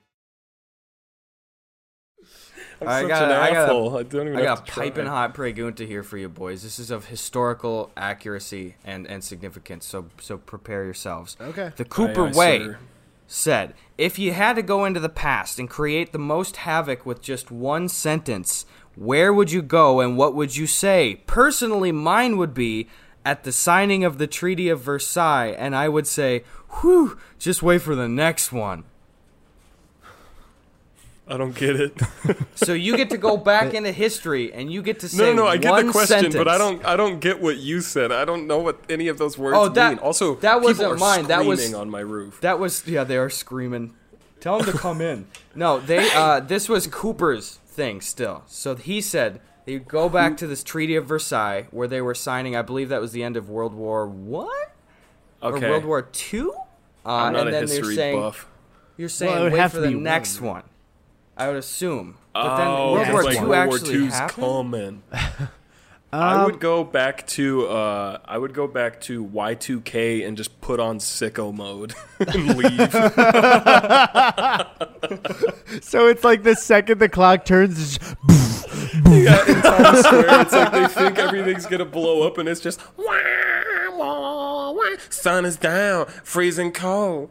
[2.80, 3.98] I'm I such got, an I got, asshole.
[3.98, 4.84] I don't even I have got to try.
[4.84, 6.62] piping hot pregunta here for you boys.
[6.62, 9.84] This is of historical accuracy and, and significance.
[9.86, 11.36] So so prepare yourselves.
[11.40, 11.72] Okay.
[11.76, 12.78] The Cooper Aye, aye, Way sir.
[13.26, 17.20] said, "If you had to go into the past and create the most havoc with
[17.20, 18.66] just one sentence,
[18.96, 22.88] where would you go and what would you say?" Personally, mine would be
[23.24, 26.44] at the signing of the Treaty of Versailles, and I would say,
[26.80, 28.84] "Whew, just wait for the next one."
[31.28, 31.94] I don't get it.
[32.54, 35.42] So you get to go back into history and you get to No, say no,
[35.44, 35.48] no.
[35.48, 36.36] I get the question, sentence.
[36.36, 36.84] but I don't.
[36.84, 38.12] I don't get what you said.
[38.12, 39.98] I don't know what any of those words Oh, that- mean.
[39.98, 41.26] Also, that wasn't mine.
[41.26, 42.40] That was- on my roof.
[42.40, 43.02] That was yeah.
[43.04, 43.94] They are screaming.
[44.40, 45.26] Tell them to come in.
[45.56, 46.08] No, they.
[46.12, 48.44] Uh, this was Cooper's thing still.
[48.46, 52.54] So he said they go back to this Treaty of Versailles where they were signing.
[52.56, 54.48] I believe that was the end of World War One
[55.42, 55.66] okay.
[55.66, 56.52] or World War Two.
[57.04, 58.46] Uh, I'm not and a then they're saying buff.
[58.96, 60.54] you're saying would wait have for to the be next one.
[60.54, 60.62] one.
[61.36, 62.16] I would assume.
[62.34, 64.36] But then oh, World War like Two World War actually II's happened.
[66.12, 66.28] coming.
[66.28, 70.60] I Um, would go back to uh, I would go back to Y2K and just
[70.60, 72.94] put on sicko mode and leave.
[75.82, 78.16] So it's like the second the clock turns, it's just,
[79.06, 82.80] yeah, in Times Square, it's like they think everything's gonna blow up, and it's just
[82.96, 83.16] wah,
[83.96, 84.82] wah, wah.
[85.08, 87.30] sun is down, freezing cold.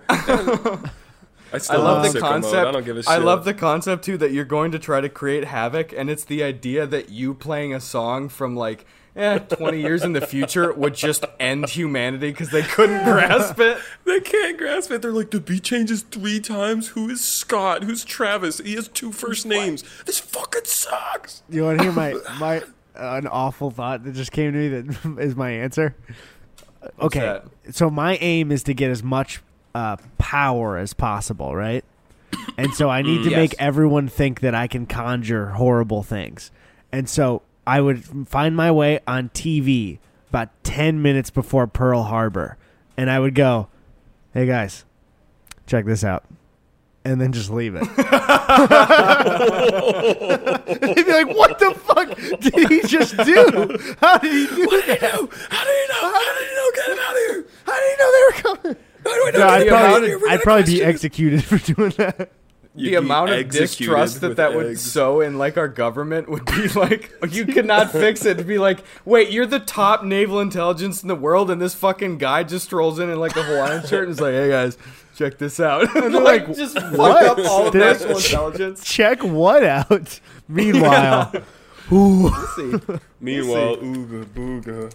[1.51, 2.53] I I still love the sicko concept.
[2.53, 2.67] Mode.
[2.67, 3.11] I don't give a shit.
[3.11, 6.23] I love the concept too that you're going to try to create havoc, and it's
[6.23, 8.85] the idea that you playing a song from like
[9.15, 13.77] eh, 20 years in the future would just end humanity because they couldn't grasp it.
[14.05, 15.01] They can't grasp it.
[15.01, 16.89] They're like, the beat changes three times.
[16.89, 17.83] Who is Scott?
[17.83, 18.59] Who's Travis?
[18.59, 19.83] He has two first names.
[20.05, 21.43] This fucking sucks.
[21.49, 22.59] you want to hear my my
[22.95, 25.95] uh, an awful thought that just came to me that is my answer.
[26.99, 27.45] Okay, that?
[27.71, 29.41] so my aim is to get as much
[29.75, 31.83] uh, power as possible, right?
[32.57, 33.37] And so I need to Yes.
[33.37, 36.49] make everyone think that I can conjure horrible things.
[36.91, 39.99] And so I would find my way on TV
[40.29, 42.57] about 10 minutes before Pearl Harbor.
[42.97, 43.67] And I would go,
[44.33, 44.85] hey guys,
[45.67, 46.23] check this out.
[47.03, 47.81] And then just leave it.
[49.71, 52.09] They'd be like, what the fuck
[52.39, 53.95] did he just do?
[53.99, 55.29] How did he do What did he do?
[55.49, 56.11] How did he know?
[56.11, 56.71] How did he know?
[56.75, 57.45] Get him out of here.
[57.65, 58.75] How did he know they were coming?
[59.11, 59.39] How do I know?
[59.39, 60.19] No, I'd Get him out of probably, here.
[60.19, 62.31] We're I'd probably be executed for doing that.
[62.73, 64.81] You'd the amount of distrust that with that would eggs.
[64.81, 68.57] sow in like our government would be like you could not fix it to be
[68.59, 72.63] like wait you're the top naval intelligence in the world and this fucking guy just
[72.63, 74.77] strolls in in like a hawaiian shirt and is like hey guys
[75.17, 77.25] check this out and they're like just fuck what?
[77.25, 80.21] up all of Did I- national intelligence Check what out?
[80.47, 81.33] Meanwhile,
[81.91, 82.71] ooh, See.
[83.19, 84.93] Meanwhile, ooga booga.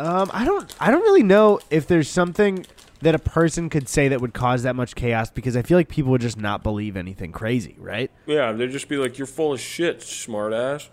[0.00, 2.66] Um, I don't, I don't really know if there's something
[3.00, 5.88] that a person could say that would cause that much chaos because I feel like
[5.88, 8.10] people would just not believe anything crazy, right?
[8.26, 10.88] Yeah, they'd just be like, "You're full of shit, smartass."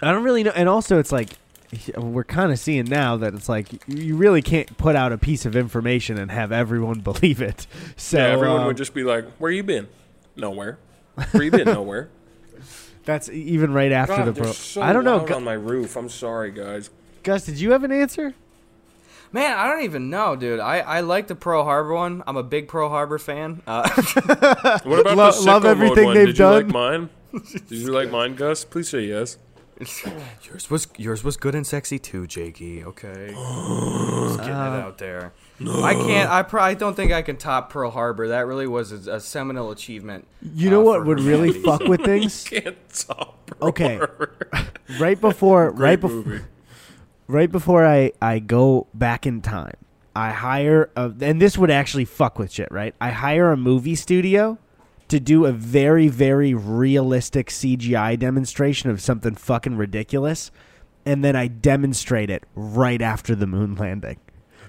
[0.00, 1.30] I don't really know, and also it's like
[1.96, 5.44] we're kind of seeing now that it's like you really can't put out a piece
[5.44, 7.66] of information and have everyone believe it.
[7.96, 9.88] So yeah, everyone um, would just be like, "Where you been?
[10.36, 10.78] Nowhere.
[11.32, 11.66] Where you been?
[11.66, 12.08] Nowhere."
[13.04, 14.52] That's even right after God, the pro.
[14.52, 15.94] so I don't know, on my roof.
[15.96, 16.88] I'm sorry, guys.
[17.24, 17.44] Gus.
[17.46, 18.34] Did you have an answer?
[19.32, 22.42] man i don't even know dude i i like the pearl harbor one i'm a
[22.42, 23.82] big pearl harbor fan uh,
[24.84, 26.14] What about Lo- the sicko love mode everything one?
[26.14, 26.72] they've Did you like done.
[26.72, 27.10] mine?
[27.66, 28.64] Did you like mine, Gus?
[28.64, 29.38] Please say yes.
[30.44, 35.32] yours was yours was good and sexy too jakey okay just getting it out there
[35.60, 36.30] I can't.
[36.30, 38.28] I probably don't think I can top Pearl Harbor.
[38.28, 40.26] That really was a, a seminal achievement.
[40.42, 41.62] You know uh, what for would really humanity.
[41.62, 42.42] fuck with things?
[42.44, 43.46] Can't stop.
[43.46, 43.96] Pearl Okay.
[43.96, 44.34] Harbor.
[44.98, 46.44] right before, Great right before, movie.
[47.26, 49.76] Right before I I go back in time,
[50.16, 52.94] I hire a, and this would actually fuck with shit, right?
[53.00, 54.58] I hire a movie studio
[55.08, 60.50] to do a very very realistic CGI demonstration of something fucking ridiculous,
[61.04, 64.18] and then I demonstrate it right after the moon landing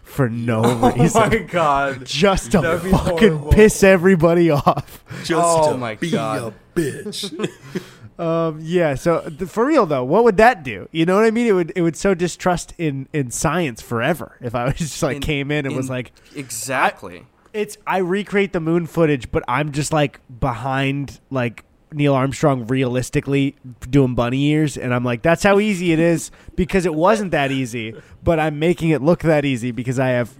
[0.03, 1.21] for no Oh reason.
[1.29, 2.05] my god.
[2.05, 3.51] Just to fucking horrible.
[3.51, 5.03] piss everybody off.
[5.23, 6.53] Just Oh to my be God.
[6.75, 7.81] a bitch.
[8.17, 8.95] Um, yeah.
[8.95, 10.87] So th- for real though, what would that do?
[10.91, 11.47] You know what I mean?
[11.47, 15.17] It would it would sow distrust in in science forever if I was just like
[15.17, 17.25] In- came in and was like, Exactly.
[17.53, 23.55] it's I recreate the moon footage, but I'm just like behind like Neil Armstrong realistically
[23.89, 27.51] doing bunny ears, and I'm like, that's how easy it is because it wasn't that
[27.51, 27.93] easy,
[28.23, 30.33] but I'm making it look that easy because I have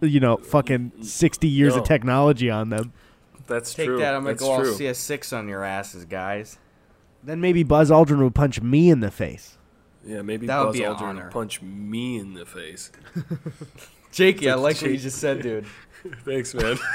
[0.00, 1.80] you know fucking sixty years No.
[1.82, 2.92] of technology on them.
[3.46, 3.98] That's Take true.
[3.98, 4.14] that.
[4.14, 4.74] I'm gonna That's go all true.
[4.74, 6.58] CS6 on your asses, guys.
[7.22, 9.56] Then maybe Buzz Aldrin would punch me in the face.
[10.04, 11.22] Yeah, maybe That would Buzz be an Aldrin honor.
[11.24, 12.90] would punch me in the face.
[14.12, 15.66] Jakey, I like what you just said, dude.
[16.24, 16.78] Thanks, man.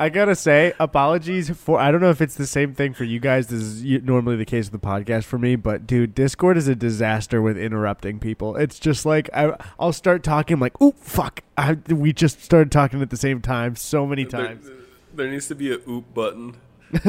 [0.00, 1.80] I gotta say, apologies for.
[1.80, 3.48] I don't know if it's the same thing for you guys.
[3.48, 6.68] This is u- normally the case with the podcast for me, but dude, Discord is
[6.68, 8.54] a disaster with interrupting people.
[8.54, 12.70] It's just like I, I'll start talking, I'm like, "Ooh, fuck!" I, we just started
[12.70, 14.70] talking at the same time so many There, times.
[15.14, 16.56] there needs to be a oop button.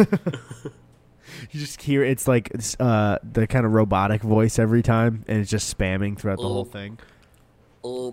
[1.51, 5.39] You just hear it's like it's, uh, the kind of robotic voice every time, and
[5.39, 6.99] it's just spamming throughout the whole thing.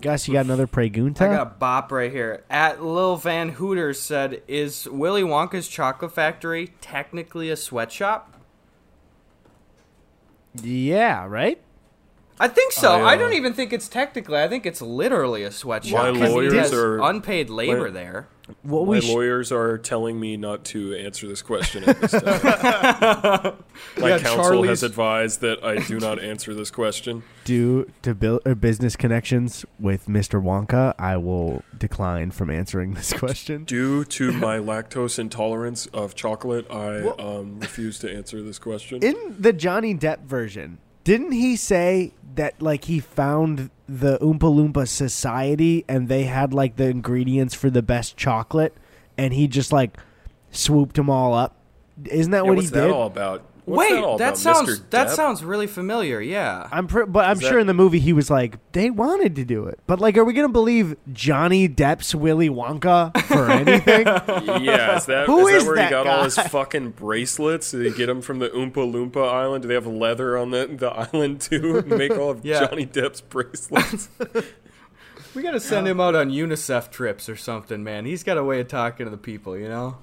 [0.01, 1.21] Gus, you got another pregunta?
[1.21, 2.45] I got a bop right here.
[2.49, 8.33] At Lil Van Hooters said, "Is Willy Wonka's Chocolate Factory technically a sweatshop?"
[10.63, 11.59] yeah, right.
[12.39, 12.93] I think so.
[12.93, 14.37] I, uh, I don't even think it's technically.
[14.37, 16.13] I think it's literally a sweatshop.
[16.13, 18.27] My 'cause he lawyers are- unpaid labor my- there.
[18.63, 22.11] What My we sh- lawyers are telling me not to answer this question at this
[22.11, 22.21] time.
[23.97, 27.23] My Yeah, counsel Charlie's- has advised that I do not answer this question.
[27.43, 30.41] Due to build uh, business connections with Mr.
[30.41, 33.63] Wonka, I will decline from answering this question.
[33.65, 39.03] Due to my lactose intolerance of chocolate, I Well- um, refuse to answer this question.
[39.03, 40.77] In the Johnny Depp version,
[41.07, 46.75] didn't he say that like he found the Oompa Loompa Society and they had like
[46.75, 48.75] the ingredients for the best chocolate,
[49.17, 49.97] and he just like
[50.51, 51.55] swooped them all up?
[52.03, 52.91] Isn't that Yeah, what he that did?
[52.91, 53.41] all about?
[53.67, 54.89] What's Wait, that, all that about, sounds Mr.
[54.91, 55.15] that Depp?
[55.15, 56.21] sounds really familiar.
[56.21, 56.69] Yeah.
[56.71, 59.35] I'm pre- but I'm Is sure that- in the movie he was like they wanted
[59.35, 64.05] to do it, but like, are we gonna believe Johnny Depp's Willy Wonka for anything?
[64.63, 66.47] Yeah, is that, Who is is that where that he got all his guy?
[66.47, 67.71] fucking bracelets?
[67.71, 69.63] Did he get them from the Oompa Loompa Island?
[69.63, 71.81] Do they have leather on the, the island too?
[71.81, 72.67] Make all of Yeah.
[72.67, 74.07] Johnny Depp's bracelets?
[75.35, 78.05] We gotta send him out on UNICEF trips or something, man.
[78.05, 79.97] He's got a way of talking to the people, you know.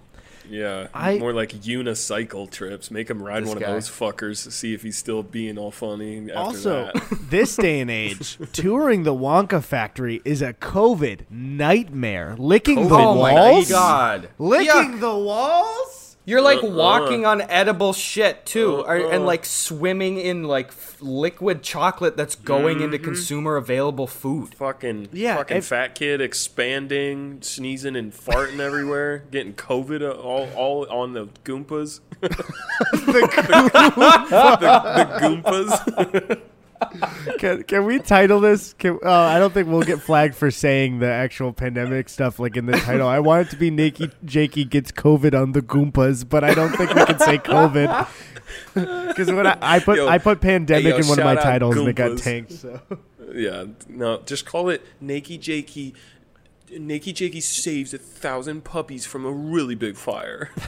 [0.49, 2.91] Yeah, I- more like unicycle trips.
[2.91, 3.67] Make him ride one guy.
[3.67, 7.19] of those fuckers to see if he's still being all funny after also, that.
[7.31, 12.35] this day and age, touring the Wonka factory is a COVID nightmare.
[12.39, 14.29] Licking the walls, oh my walls, god.
[14.39, 15.01] licking Yuck.
[15.01, 16.04] the walls.
[16.27, 16.71] You're like Uh-uh.
[16.71, 19.27] walking on edible shit too, or, and Uh-uh.
[19.27, 23.05] like swimming in like f- liquid chocolate that's going into Mm-hmm.
[23.05, 24.55] consumer available food.
[24.55, 30.49] Fucking Yeah, fucking if- fat kid expanding, sneezing and farting everywhere, getting COVID uh, all
[30.57, 32.01] all on the Goompas.
[32.21, 32.31] the,
[34.61, 36.41] the Goompas.
[37.39, 38.75] Can, can we title this?
[38.75, 42.57] Can, uh, I don't think we'll get flagged for saying the actual pandemic stuff like
[42.57, 43.09] in the title.
[43.09, 46.75] I want it to be Nakey Jakey gets COVID on the Goompas, but I don't
[46.77, 48.09] think we can say COVID.
[48.75, 51.77] Because when I, I put Yo, I put pandemic yo, in one of my titles
[51.77, 52.53] and it got tanked.
[52.53, 52.81] So
[53.33, 55.95] yeah, no, just call it NakeyJakey.
[56.71, 60.51] Nakey Jakey saves a thousand puppies from a really big fire.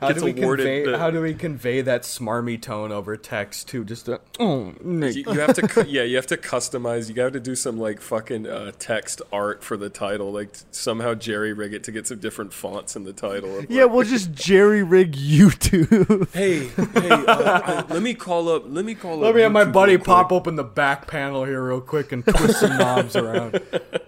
[0.00, 0.90] How Gets do we awarded convey?
[0.92, 3.84] the- how do we convey that smarmy tone over text too?
[3.84, 5.14] Just a, oh, Nick.
[5.16, 7.08] you, you have to, cu- yeah, you have to customize.
[7.08, 10.32] You got to do some like fucking uh, text art for the title.
[10.32, 13.58] Like somehow jerry rig it to get some different fonts in the title.
[13.58, 16.28] Of, yeah, like, we'll just jerry rig YouTube.
[16.34, 18.64] hey, hey, uh, I, let me call up.
[18.66, 19.36] Let me call Let up.
[19.36, 22.76] me have my buddy pop open the back panel here real quick and twist some
[22.76, 23.60] knobs around.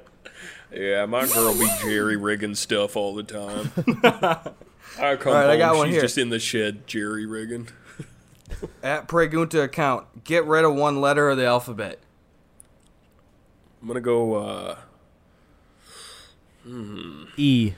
[0.70, 3.72] Yeah, my girl be jerry rigging stuff all the time.
[5.00, 6.02] I come All right, I home, got one she's here.
[6.02, 7.68] just in the shed jerry rigging.
[8.82, 11.98] At Pregunta account, get rid of one letter of the alphabet.
[13.80, 14.34] I'm gonna go.
[14.34, 14.76] uh
[17.36, 17.72] E.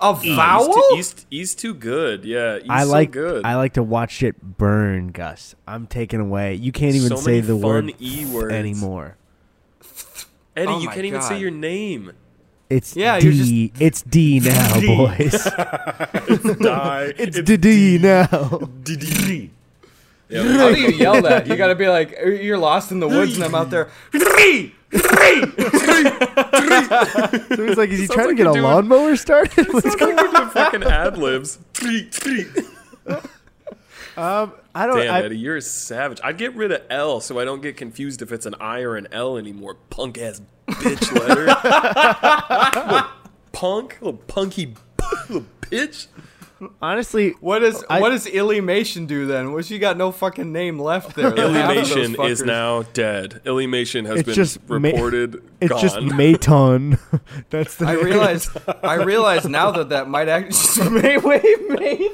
[0.00, 0.72] A E's vowel?
[0.72, 2.24] too, E's, E's too good.
[2.24, 3.44] Yeah, E's I so like good.
[3.44, 5.54] I like to watch it burn, Gus.
[5.66, 6.54] I'm taken away.
[6.54, 8.52] You can't even So say the fun word E f- words.
[8.54, 9.16] anymore.
[10.56, 12.12] Eddy, Oh you can't even say your name.
[12.70, 13.26] It's Yeah, D.
[13.28, 14.86] you're It's D now, D.
[14.96, 15.32] boys.
[16.60, 17.12] Die.
[17.18, 18.26] it's D D now.
[20.28, 21.46] Yeah, How do you yell that?
[21.46, 23.90] You gotta be like, you're lost in the woods, and I'm out there.
[24.12, 24.20] So
[27.66, 29.66] he's like, is he trying like to get a doing- lawnmower started?
[29.72, 31.58] What's Sounds like you're doing fucking ad libs.
[34.16, 34.96] Um, I don't.
[34.98, 36.20] Damn, I, Eddy, you're a savage.
[36.22, 38.96] I'd get rid of L so I don't get confused if it's an I or
[38.96, 39.74] an L anymore.
[39.90, 41.46] Punk ass bitch letter.
[42.92, 43.08] little
[43.52, 44.74] punk, little punky
[45.28, 46.06] little bitch.
[46.82, 49.52] Honestly, What does I- what does Illymation do then?
[49.52, 51.30] Well, she got no fucking name left there.
[51.30, 53.40] Half of Illymation is now dead.
[53.44, 55.80] Illymation has It's been just ma- reported it's gone.
[55.80, 56.98] just Maton.
[57.50, 57.86] That's the.
[57.86, 58.04] I name.
[58.04, 58.50] realize
[58.82, 62.10] I realize now that that might actually may wait made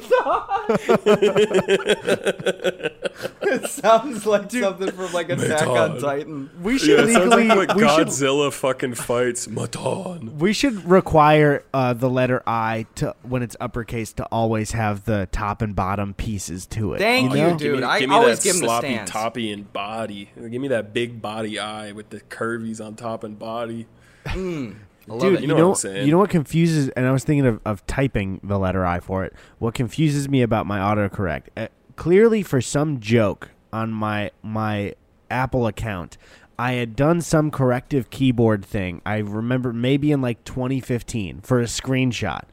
[3.42, 6.50] It sounds like something from like Attack on Titan.
[6.62, 7.48] we should it sounds legally.
[7.48, 8.06] like what we should.
[8.08, 10.34] Godzilla fucking fights Maton.
[10.38, 15.28] We should require uh, the letter I to when it's uppercase to always have the
[15.30, 16.98] top and bottom pieces to it.
[16.98, 17.60] Thank you you, dude.
[17.60, 19.10] Give me, I give me always that give him the sloppy stance.
[19.10, 20.30] toppy and body.
[20.36, 23.86] Give me that big body eye with the curvies on top and body.
[24.24, 24.76] Mm.
[25.18, 26.06] Dude, you know know, what I'm saying.
[26.06, 29.24] you know what confuses, and I was thinking of, of typing the letter I for
[29.24, 29.34] it.
[29.58, 31.48] What confuses me about my autocorrect?
[31.56, 34.94] Uh, clearly, for some joke on my my
[35.30, 36.16] Apple account,
[36.58, 39.02] I had done some corrective keyboard thing.
[39.04, 42.44] I remember maybe in like 2015 for a screenshot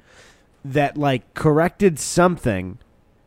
[0.64, 2.80] that like corrected something,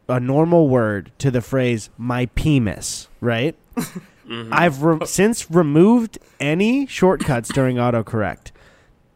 [0.08, 3.56] a normal word to the phrase "my penis," right?
[4.30, 4.52] Mm-hmm.
[4.52, 8.52] I've re- since removed any shortcuts during autocorrect,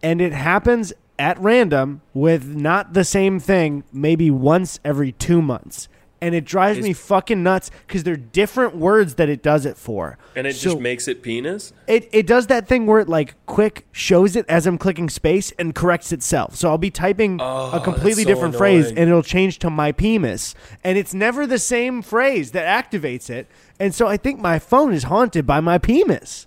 [0.02, 5.88] and it happens at random with not the same thing, maybe once every two months.
[6.24, 9.76] And it drives Is- me fucking nuts because they're different words that it does it
[9.76, 10.16] for.
[10.34, 11.72] And it So- just makes it penis.
[11.86, 15.52] it, it does that thing where it like quick shows it as I'm clicking space
[15.58, 16.56] and corrects itself.
[16.56, 19.92] So I'll be typing Oh, a completely so different phrase and it'll change to my
[19.92, 20.54] penis.
[20.82, 23.46] And it's never the same phrase that activates it.
[23.78, 26.46] And so I think my phone is haunted by my penis.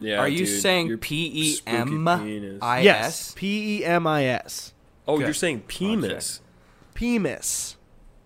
[0.00, 0.18] Yeah.
[0.18, 2.58] Are you dude, saying your P E spooky M penis.
[2.62, 3.06] I Yes.
[3.06, 3.34] S?
[3.36, 4.72] P E M I S.
[5.06, 5.24] Oh, Good.
[5.24, 6.40] you're saying penis.
[6.94, 7.76] Penis.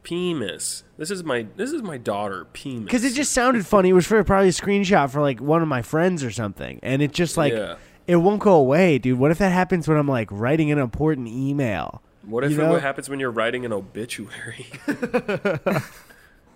[0.05, 0.85] Penis.
[0.97, 2.45] This is my this is my daughter.
[2.53, 2.85] Penis.
[2.85, 3.89] Because it just sounded funny.
[3.89, 6.79] It was for probably a screenshot for like one of my friends or something.
[6.83, 7.77] And it just like, Yeah.
[8.07, 9.19] it won't go away, dude.
[9.19, 12.03] What if that happens when I'm like writing an important email?
[12.23, 14.67] What if you it, what happens when you're writing an obituary?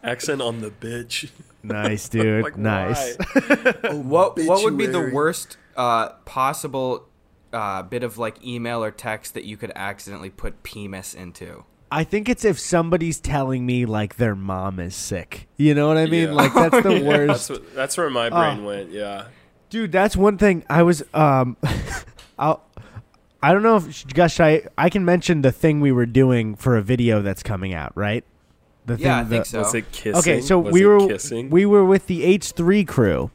[0.05, 1.31] Accent on the bitch.
[1.63, 2.45] Nice, dude.
[2.45, 3.17] Like, nice.
[3.91, 7.09] What what would be the worst uh, possible
[7.53, 11.65] uh, bit of like email or text that you could accidentally put penis into?
[11.91, 15.49] I think it's if somebody's telling me like their mom is sick.
[15.57, 16.29] You know what I mean?
[16.29, 16.35] Yeah.
[16.35, 17.51] Like that's the That's worst.
[17.51, 18.91] what, that's where my brain went.
[18.91, 19.27] Yeah.
[19.71, 21.57] Dude, that's one thing I was um
[22.39, 22.63] I'll
[23.43, 26.77] I don't know if Gus I I can mention the thing we were doing for
[26.77, 28.25] a video that's coming out, right?
[28.87, 29.61] The Yeah, I the- think so.
[29.61, 30.19] Was it kissing?
[30.19, 31.51] Okay, so Was we it were kissing.
[31.51, 33.31] we were with the H3 crew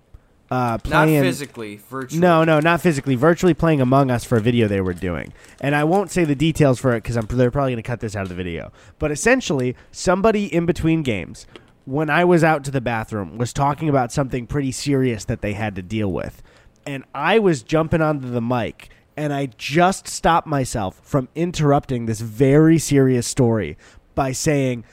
[0.53, 2.21] uh Not physically, virtually.
[2.21, 3.15] No, no, not physically.
[3.15, 6.35] Virtually playing Among Us for a video they were doing, and I won't say the
[6.35, 8.71] details for it because they're probably going to cut this out of the video.
[8.99, 11.47] But essentially, somebody in between games,
[11.85, 15.53] when I was out to the bathroom, was talking about something pretty serious that they
[15.53, 16.43] had to deal with,
[16.85, 22.21] and I was jumping onto the mic, and I just stopped myself from interrupting this
[22.21, 23.75] very serious story
[24.13, 24.83] by saying.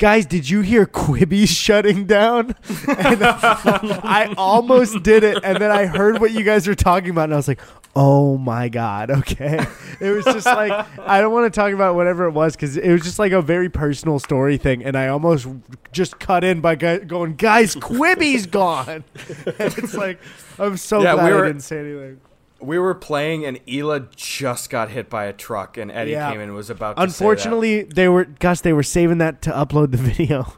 [0.00, 2.54] Guys, did you hear Quibi shutting down?
[2.88, 7.24] And I almost did it, and then I heard what you guys were talking about,
[7.24, 7.60] and I was like,
[7.94, 9.62] "Oh my god!" Okay,
[10.00, 12.90] it was just like I don't want to talk about whatever it was because it
[12.90, 15.46] was just like a very personal story thing, and I almost
[15.92, 19.04] just cut in by going, "Guys, Quibi's gone,"
[19.44, 20.18] and it's like
[20.58, 22.20] I'm so Yeah, glad we I didn't say anything.
[22.62, 26.30] We were playing and Ela just got hit by a truck and Eddy Yeah.
[26.30, 27.08] came in and was about to say that.
[27.12, 28.60] Unfortunately, they were Gus.
[28.60, 30.52] They were saving that to upload the video.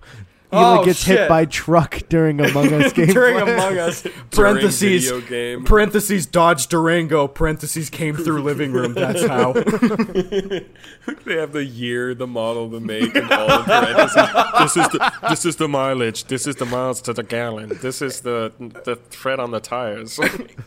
[0.55, 3.07] Oh, Ela gets hit by truck during Among Us game.
[3.07, 5.64] during Among Us parentheses video game.
[5.64, 8.92] parentheses Dodge Durango parentheses came through living room.
[8.92, 9.53] That's how.
[9.55, 14.14] They have the year, the model, the make, and all of parentheses.
[14.59, 16.24] this is the this is the mileage.
[16.24, 17.70] This is the miles to the gallon.
[17.80, 20.20] This is the the tread on the tires.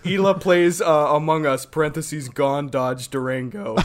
[0.03, 3.75] Ela plays uh, Among Us parentheses gone Dodge Durango.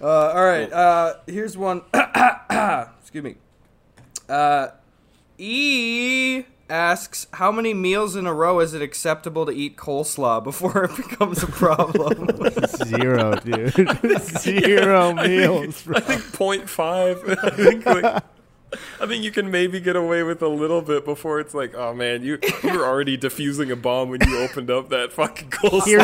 [0.00, 1.82] Uh, all right, uh, here's one.
[3.00, 3.36] Excuse me.
[4.28, 4.68] Uh,
[5.38, 10.84] E asks, "How many meals in a row is it acceptable to eat coleslaw before
[10.84, 12.28] it becomes a problem?"
[12.84, 13.72] Zero, dude.
[14.20, 15.82] Zero meals.
[15.82, 15.96] Bro.
[15.96, 17.22] I think point five.
[17.42, 18.22] I think like,
[19.00, 21.94] I think you can maybe get away with a little bit before it's like, oh
[21.94, 25.84] man, you you were already defusing a bomb when you opened up that fucking coleslaw.
[25.84, 26.00] Here,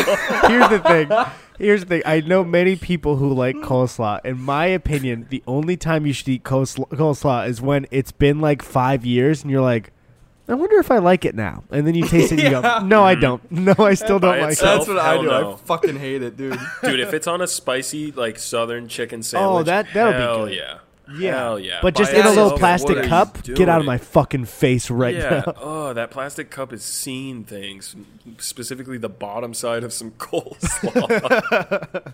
[0.49, 1.35] here's the thing.
[1.59, 2.03] Here's the thing.
[2.07, 4.25] I know many people who like coleslaw.
[4.25, 8.41] In my opinion, the only time you should eat coleslaw, coleslaw is when it's been
[8.41, 9.93] like five years and you're like,
[10.49, 11.65] I wonder if I like it now.
[11.71, 12.81] And then you taste it and you Yeah.
[12.81, 13.21] go, No, I mm-hmm.
[13.21, 13.51] don't.
[13.79, 14.75] No, I still don't By like itself.
[14.75, 14.79] it.
[14.79, 15.27] That's what I do.
[15.29, 15.53] no.
[15.55, 16.59] I fucking hate it, dude.
[16.83, 20.19] Dude, if it's on a spicy like southern chicken oh, sandwich, Oh, that- that'll be
[20.19, 20.55] hell good.
[20.55, 20.79] yeah.
[21.19, 21.37] Yeah.
[21.37, 21.81] Hell yeah.
[21.83, 23.87] But just By in a little itself, plastic are cup, you get out of doing?
[23.87, 25.43] my fucking face right yeah.
[25.47, 25.53] now.
[25.61, 27.95] Oh, that plastic cup is seeing things,
[28.39, 32.13] specifically the bottom side of some coleslaw.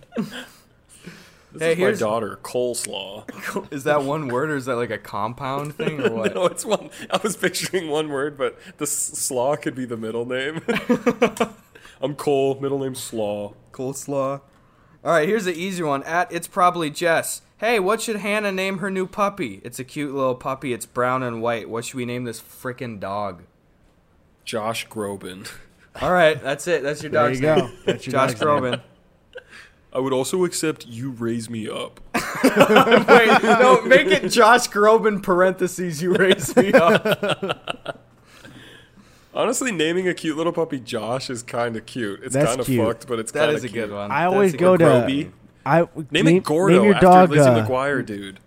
[1.53, 3.71] this Hey, is my here's- daughter, coleslaw.
[3.73, 6.33] Is that one word or is that like a compound thing or what?
[6.35, 6.89] no, it's one.
[7.09, 10.61] I was picturing one word, but the s- slaw could be the middle name.
[12.01, 13.53] I'm Cole, middle name Slaw.
[13.71, 14.41] Coleslaw.
[15.03, 16.03] All right, here's the easy one.
[16.03, 17.41] At it's probably Jess.
[17.61, 19.61] Hey, what should Hannah name her new puppy?
[19.63, 20.73] It's a cute little puppy.
[20.73, 21.69] It's brown and white.
[21.69, 23.43] What should we name this frickin' dog?
[24.43, 25.47] Josh Groban.
[26.01, 26.81] All right, that's it.
[26.81, 27.55] That's your There dog's you go.
[27.55, 27.77] name.
[27.85, 28.73] That's your Josh dog's name.
[28.73, 28.81] Groban.
[29.93, 31.99] I would also accept you raise me up.
[32.43, 36.01] Wait, no, make it Josh Groban parentheses.
[36.01, 37.99] You raise me up.
[39.35, 42.21] Honestly, naming a cute little puppy Josh is kind of cute.
[42.23, 43.87] It's kind of fucked, but it's That kind is of a cute.
[43.89, 44.09] good one.
[44.11, 45.31] I always go good to.
[45.63, 45.83] One.
[45.85, 46.07] Groby.
[46.09, 47.29] I Name, name, it Gordo name your after dog.
[47.31, 48.39] Lizzie uh, McGuire, dude.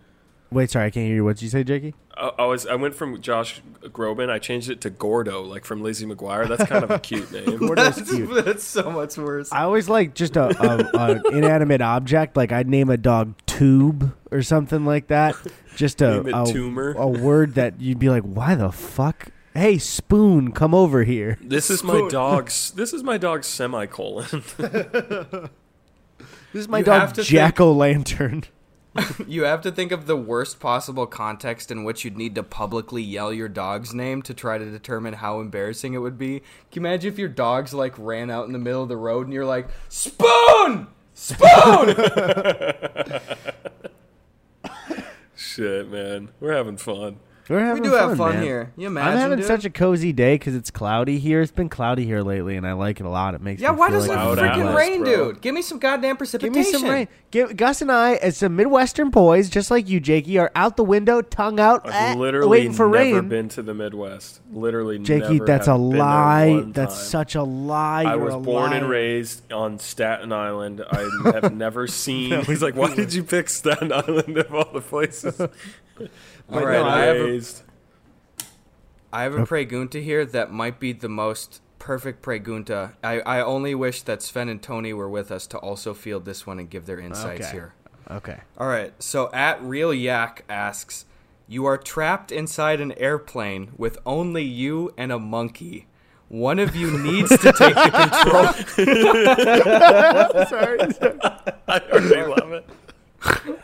[0.50, 1.24] wait, sorry, I can't hear you.
[1.24, 1.94] What did you say, Jakey?
[2.16, 4.30] I, I was I went from Josh Groban.
[4.30, 6.46] I changed it to Gordo, like from Lizzie McGuire.
[6.48, 7.56] That's kind of a cute name.
[7.56, 8.44] Gordo's That's, cute.
[8.44, 9.50] that's so much worse.
[9.52, 12.36] I always like just a, a, a inanimate object.
[12.36, 15.34] Like I'd name a dog Tube or something like that.
[15.76, 16.92] Just a a, Tumor.
[16.92, 19.28] a word that you'd be like, why the fuck?
[19.54, 21.38] Hey, Spoon, come over here.
[21.40, 22.70] This is my dog's.
[22.72, 24.42] This is my dog's semicolon.
[26.54, 28.44] This is my You dog to Jack O' Lantern.
[29.26, 33.02] You have to think of the worst possible context in which you'd need to publicly
[33.02, 36.44] yell your dog's name to try to determine how embarrassing it would be.
[36.70, 39.26] Can you imagine if your dogs like ran out in the middle of the road
[39.26, 40.86] and you're like, Spoon!
[41.12, 41.96] Spoon!
[45.34, 47.18] Shit, man, we're having fun.
[47.48, 48.42] We're we having do have fun man.
[48.42, 48.72] here.
[48.76, 49.12] You imagine?
[49.12, 49.46] I'm having dude?
[49.46, 51.42] such a cozy day because it's cloudy here.
[51.42, 53.34] It's been cloudy here lately, and I like it a lot.
[53.34, 55.32] It makes Yeah, me why feel does like it I'm Loud freaking Atlas, rain, bro.
[55.32, 55.40] dude?
[55.42, 56.62] Give me some goddamn precipitation.
[56.62, 57.08] Give me some rain.
[57.30, 60.84] Give, Gus and I, as some Midwestern boys, just like you, Jakey, are out the
[60.84, 63.28] window, tongue out, I've eh, literally waiting for never rain.
[63.28, 64.40] been to the Midwest.
[64.50, 66.64] Literally, Jakey, never that's a have been there lie.
[66.68, 68.04] That's such a lie.
[68.04, 70.82] I You're was a born and raised on Staten Island.
[70.90, 71.00] I
[71.42, 72.40] have never seen.
[72.46, 75.38] He's like, why did you pick Staten Island of all the places?
[76.50, 77.62] All Born right, and I have a raised.
[79.12, 82.94] I have a pregunta here that might be the most perfect pregunta.
[83.02, 86.46] I, I only wish that Sven and Tony were with us to also field this
[86.46, 87.52] one and give their insights Okay.
[87.52, 87.74] here.
[88.10, 88.40] Okay.
[88.58, 91.06] All right, so at Real Yak asks,
[91.46, 95.86] You are trapped inside an airplane with only you and a monkey.
[96.28, 98.52] One of you needs to take the control.
[100.46, 100.78] sorry.
[101.68, 102.68] I already love it.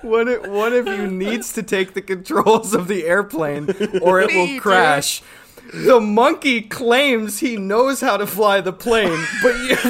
[0.02, 3.68] One, of- one of you needs to take the controls of the airplane
[4.02, 5.22] or it will crash.
[5.72, 9.88] The monkey claims he knows how to fly the plane, but you, Is he,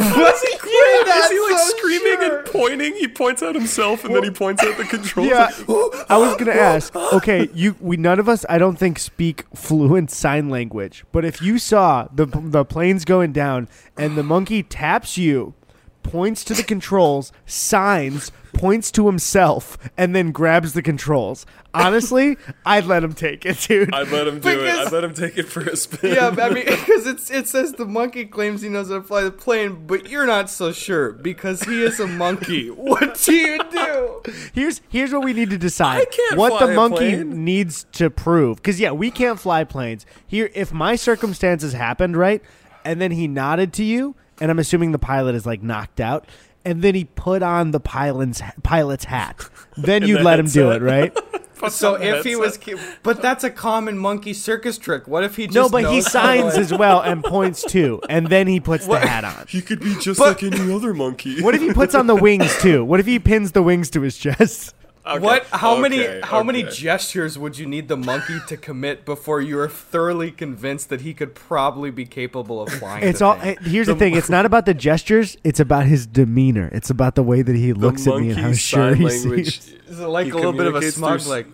[0.71, 2.39] You're not is he like so screaming sure.
[2.41, 2.95] and pointing?
[2.97, 5.29] He points at himself and then he points at the controls.
[5.31, 5.49] Yeah,
[6.11, 6.95] I was gonna ask.
[6.95, 11.41] Okay, you we none of us I don't think speak fluent sign language, but if
[11.41, 13.67] you saw the the planes going down
[13.97, 15.55] and the monkey taps you,
[16.03, 21.47] points to the controls, signs, points to himself, and then grabs the controls.
[21.73, 22.37] Honestly,
[22.67, 23.95] I'd let him take it, dude.
[23.95, 24.75] I'd let him do it.
[24.75, 26.15] I'd let him take it for a spin.
[26.15, 29.23] yeah, I mean, because it's it says the monkey claims he knows how to fly
[29.23, 32.69] the plane, but you're not so sure because he is a monkey.
[32.81, 34.23] What do you do?
[34.53, 36.01] Here's here's what we need to decide.
[36.01, 37.45] I can't what fly the a monkey plane.
[37.45, 38.57] needs to prove.
[38.57, 40.07] Because yeah, we can't fly planes.
[40.27, 42.43] Here, if my circumstances happened right,
[42.85, 46.27] and then he nodded to you, and I'm assuming the pilot is like knocked out,
[46.65, 50.71] and then he put on the pilot's pilot's hat, then you'd the let him do
[50.71, 51.17] it, right?
[51.69, 52.59] So on the if he was,
[53.03, 55.07] but that's a common monkey circus trick.
[55.07, 58.01] What if he just No, but he knows how signs as well and points too,
[58.09, 59.45] and then he puts the hat on.
[59.47, 61.43] He could be just But- like any other monkey.
[61.43, 62.83] What if he puts on the wings too?
[62.83, 64.75] What if he pins the wings to his chest?
[65.07, 65.47] Okay, What?
[65.47, 66.01] How many?
[66.07, 70.31] okay, How many gestures would you need the monkey to commit before you are thoroughly
[70.31, 73.05] convinced that he could probably be capable of flying?
[73.05, 73.35] It's the all.
[73.39, 73.57] thing?
[73.63, 74.15] Here's the thing.
[74.15, 75.39] It's not about the gestures.
[75.43, 76.69] It's about his demeanor.
[76.73, 79.61] It's about the way that he looks at me and how sure he language.
[79.61, 79.81] seems.
[79.89, 81.47] Is it like He a little bit of a communicates smug, through like,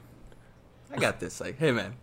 [0.92, 1.40] I got this.
[1.40, 1.94] Like, hey man,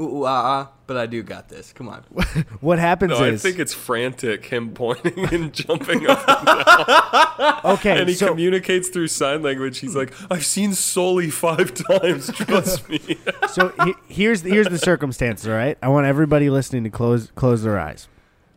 [0.00, 1.72] ooh, ooh ah ah, but I do got this.
[1.72, 2.04] Come on.
[2.60, 7.60] What happens No, I is think it's frantic, him pointing and jumping up and down.
[7.76, 8.00] okay.
[8.00, 9.78] And he so communicates through sign language.
[9.78, 13.00] He's like, I've seen Sully five times, trust me.
[13.48, 15.46] so he, here's the, here's the circumstances.
[15.46, 15.78] All right.
[15.82, 18.08] I want everybody listening to close close their eyes.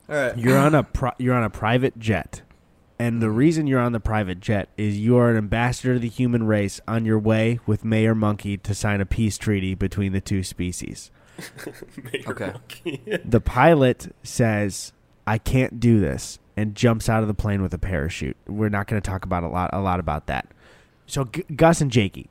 [0.10, 0.38] All right.
[0.38, 2.42] You're on a pri- you're on a private jet,
[2.98, 6.10] and the reason you're on the private jet is you are an ambassador to the
[6.10, 10.22] human race on your way with Mayor Monkey to sign a peace treaty between the
[10.22, 11.12] two species.
[12.04, 13.22] Mayor Okay.
[13.26, 14.94] The pilot says,
[15.28, 18.38] "I can't do this," and jumps out of the plane with a parachute.
[18.48, 20.48] We're not going to talk about a lot a lot about that.
[21.06, 22.30] So G- Gus and Jakey,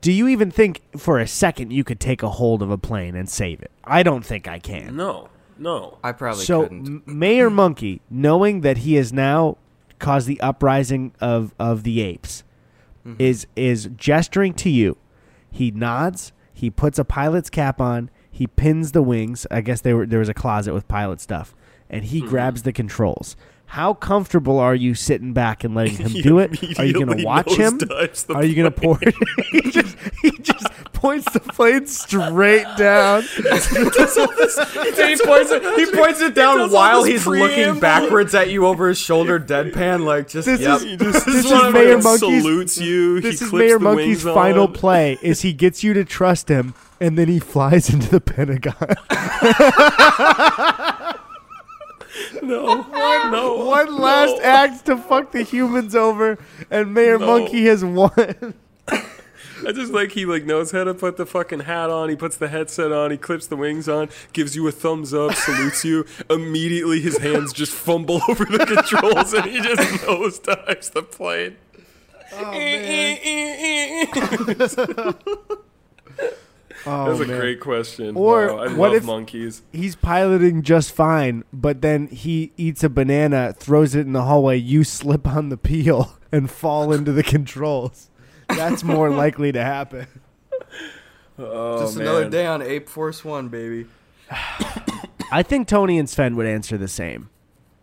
[0.00, 3.14] do you even think for a second you could take a hold of a plane
[3.14, 3.70] and save it?
[3.84, 4.96] I don't think I can.
[4.96, 5.28] No,
[5.58, 5.98] no.
[6.02, 6.86] I probably so couldn't.
[6.86, 9.58] M- Mayor Monkey, knowing that he has now
[9.98, 12.44] caused the uprising of, of the apes,
[13.06, 13.22] Mm-hmm.
[13.22, 14.96] is is gesturing to you.
[15.50, 16.32] He nods.
[16.52, 18.10] He puts a pilot's cap on.
[18.38, 19.48] He pins the wings.
[19.50, 21.56] I guess they were there was a closet with pilot stuff,
[21.90, 22.28] and he Mm-hmm.
[22.28, 23.34] grabs the controls.
[23.70, 26.78] How comfortable are you sitting back and letting him do it?
[26.78, 27.78] Are you going to watch him?
[27.78, 28.98] nosedives the Are you going to pour?
[29.52, 33.22] he just he just points the plane straight down.
[33.32, 35.78] he points it.
[35.78, 38.98] He points it down does all while this he's looking backwards at you over his
[38.98, 40.46] shoulder, deadpan, like just.
[40.46, 40.76] This yep.
[40.78, 43.20] is- He just, This he is just Mayor fucking Monkey's- salutes you.
[43.20, 44.72] This he is Mayor Monkey's final on.
[44.72, 48.74] play is he gets you to trust him and then he flies into the Pentagon.
[52.42, 52.82] No,
[53.30, 54.42] no, One last no.
[54.42, 56.38] act to fuck the humans over,
[56.70, 57.26] and Mayor No.
[57.26, 58.54] Monkey has won.
[59.66, 62.08] I just like he like knows how to put the fucking hat on.
[62.08, 63.10] He puts the headset on.
[63.10, 64.08] He clips the wings on.
[64.32, 65.34] Gives you a thumbs up.
[65.34, 66.06] Salutes you.
[66.30, 71.56] Immediately, his hands just fumble over the controls, and he just nosedives the plane.
[72.30, 72.52] Oh,
[76.86, 78.16] Oh, That's a great question.
[78.16, 79.62] Or wow, I what love if- monkeys.
[79.72, 84.56] He's piloting just fine, but then he eats a banana, throws it in the hallway.
[84.58, 88.10] You slip on the peel and fall into the controls.
[88.48, 90.06] That's more likely to happen.
[91.38, 92.06] Oh, Just man.
[92.06, 93.86] another day on Ape Force One, baby.
[95.30, 97.28] I think Tony and Sven would answer the same.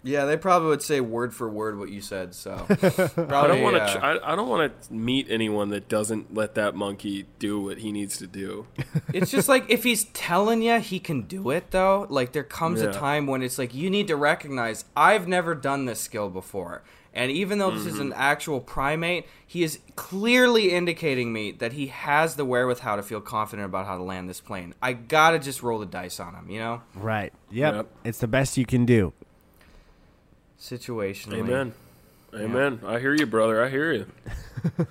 [0.07, 2.35] Yeah, they probably would say word for word what you said.
[2.35, 3.81] So I don't want to.
[3.83, 7.79] uh, I, I don't want to meet anyone that doesn't let that monkey do what
[7.79, 8.67] he needs to do.
[9.13, 12.81] it's just like if he's telling you he can do it though like there comes
[12.81, 12.89] Yeah.
[12.89, 16.83] a time when it's like you need to recognize i've never done this skill before
[17.13, 21.87] and even though this is an actual primate he is clearly indicating me that he
[21.87, 25.63] has the wherewithal to feel confident about how to land this plane i gotta just
[25.63, 27.33] roll the dice on him you know Right.
[27.51, 27.73] Yep.
[27.75, 27.87] Yep.
[28.03, 29.13] It's the best you can do.
[30.59, 31.73] Situationally Amen.
[32.33, 32.79] Amen.
[32.85, 33.63] I hear you, brother.
[33.63, 34.07] I hear you.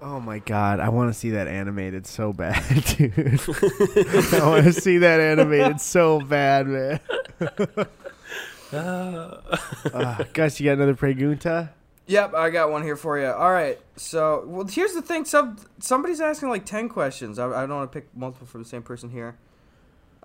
[0.00, 2.62] Oh my god, I want to see that animated so bad,
[2.96, 3.40] dude.
[4.34, 7.00] I want to see that animated so bad, man.
[8.72, 11.70] uh, Gus, you got another pregunta?
[12.08, 13.26] Yep, I got one here for you.
[13.26, 15.24] All right, so well, here's the thing.
[15.24, 17.38] Some somebody's asking like ten questions.
[17.38, 19.36] I, I don't want to pick multiple from the same person here.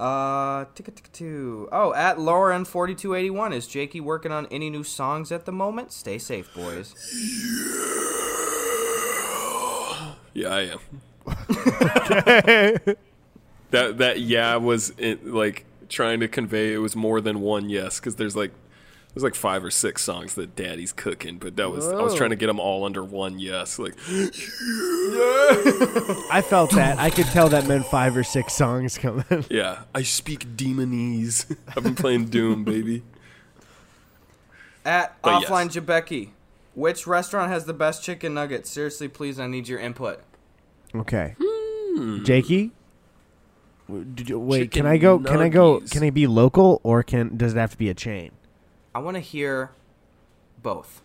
[0.01, 1.69] Uh, ticka ticka two.
[1.71, 3.53] Oh, at Lauren forty two eighty one.
[3.53, 5.91] Is Jakey working on any new songs at the moment?
[5.91, 6.95] Stay safe, boys.
[10.33, 10.79] Yeah, I am.
[13.69, 17.99] that that yeah was it, like trying to convey it was more than one yes
[17.99, 18.51] because there's like
[19.13, 22.29] there's like five or six songs that Daddy's cooking, but that was I was trying
[22.29, 23.77] to get them all under one yes.
[23.77, 23.95] Like
[26.31, 26.97] I felt that.
[26.97, 29.25] I could tell that meant five or six songs coming.
[29.49, 31.53] yeah, I speak demonese.
[31.75, 33.03] I've been playing Doom, baby.
[34.85, 35.49] At But yes.
[35.49, 36.29] offline Jabeki,
[36.73, 38.69] which restaurant has the best chicken nuggets?
[38.69, 40.21] Seriously, please, I need your input.
[40.95, 41.35] Okay.
[41.39, 42.23] Hmm.
[42.23, 42.71] Jakey?
[44.15, 45.19] Did you- Wait, can I go?
[45.19, 45.81] Can I go?
[45.81, 48.31] Can I be local or can does it have to be a chain?
[48.93, 49.71] I want to hear
[50.61, 51.01] both.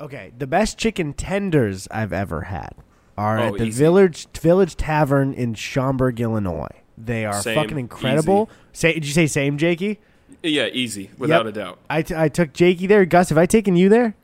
[0.00, 2.72] Okay, the best chicken tenders I've ever had
[3.16, 3.78] are Oh, at the easy.
[3.82, 6.68] Village Village Tavern in Schaumburg, Illinois.
[6.96, 8.48] They are Same, fucking incredible.
[8.72, 9.98] Say, did you say same, Jakey?
[10.42, 11.54] Yeah, easy, without Yep.
[11.54, 11.78] a doubt.
[11.90, 13.04] I, t- I took Jakey there.
[13.04, 14.14] Gus, have I taken you there?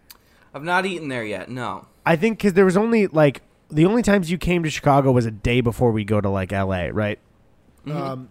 [0.53, 1.49] I've not eaten there yet.
[1.49, 1.87] No.
[2.07, 5.27] I think because there was only like the only times you came to Chicago was
[5.27, 6.91] a day before we go to like L.A.
[6.93, 7.19] Right?
[7.91, 8.29] Um,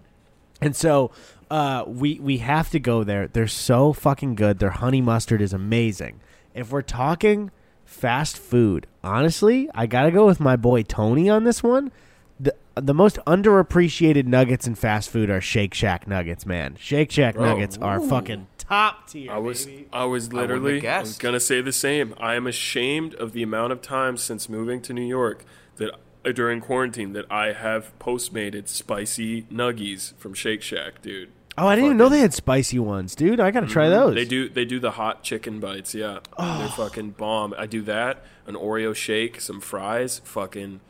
[0.62, 1.12] and so
[1.54, 3.28] uh, we we have to go there.
[3.28, 4.58] They're so fucking good.
[4.58, 6.20] Their honey mustard is amazing.
[6.56, 7.52] If we're talking
[7.86, 11.92] fast food, honestly, I gotta go with my boy Tony on this one.
[12.40, 16.76] The the most underappreciated nuggets in fast food are Shake Shack nuggets, man.
[16.80, 17.46] Shake Shack Bro.
[17.46, 19.32] nuggets are fucking top tier.
[19.32, 19.88] I was baby.
[19.94, 22.16] I was literally I, was gonna say the same.
[22.20, 25.46] I am ashamed of the amount of times since moving to New York
[25.76, 25.92] that
[26.26, 31.30] uh, during quarantine that I have postmated spicy nuggies from Shake Shack, dude.
[31.58, 33.40] Oh, I didn't even know they had spicy ones, dude.
[33.40, 34.10] I gotta try those.
[34.10, 34.16] Mm-hmm.
[34.16, 36.20] They do they do the hot chicken bites, yeah.
[36.38, 36.60] oh.
[36.60, 37.54] They're fucking bomb.
[37.58, 40.82] I do that, an Oreo shake, some fries, fucking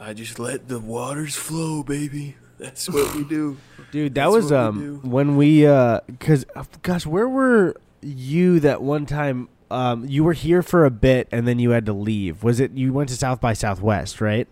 [0.00, 2.36] I just let the waters flow, baby.
[2.58, 3.56] That's what we do.
[3.90, 6.44] Dude, that That's was what we um when we uh cuz
[6.82, 11.46] gosh, where were you that one time um you were here for a bit and
[11.46, 12.42] then you had to leave.
[12.42, 14.48] Was it you went to South by Southwest, right?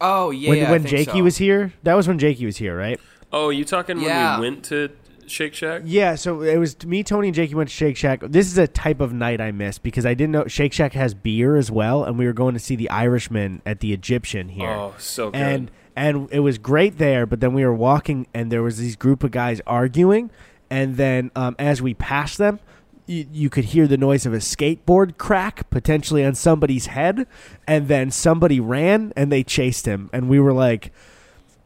[0.00, 0.50] Oh yeah.
[0.50, 1.24] when I when think Jakey so.
[1.24, 1.72] was here?
[1.82, 3.00] That was when Jakey was here, right?
[3.36, 4.32] Oh, you talking Yeah.
[4.34, 4.90] when we went to
[5.26, 5.82] Shake Shack?
[5.84, 8.20] Yeah, so it was me, Tony, and Jakey went to Shake Shack.
[8.22, 11.12] This is a type of night I missed because I didn't know Shake Shack has
[11.14, 14.70] beer as well, and we were going to see the Irishman at the Egyptian here.
[14.70, 15.40] Oh, so good.
[15.40, 18.96] and and it was great there but then we were walking and there was these
[18.96, 20.30] group of guys arguing
[20.68, 22.60] and then um, as we passed them
[23.06, 27.26] you, you could hear the noise of a skateboard crack potentially on somebody's head
[27.66, 30.92] and then somebody ran and they chased him and we were like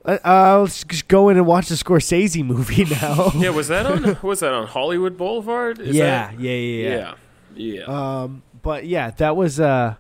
[0.04, 3.32] uh, let's just go in and watch the Scorsese movie now.
[3.36, 5.78] yeah, was that on was that on Hollywood Boulevard?
[5.78, 7.14] Is yeah, that- yeah, yeah, yeah,
[7.56, 8.22] yeah, yeah.
[8.22, 9.96] Um, but yeah, that was uh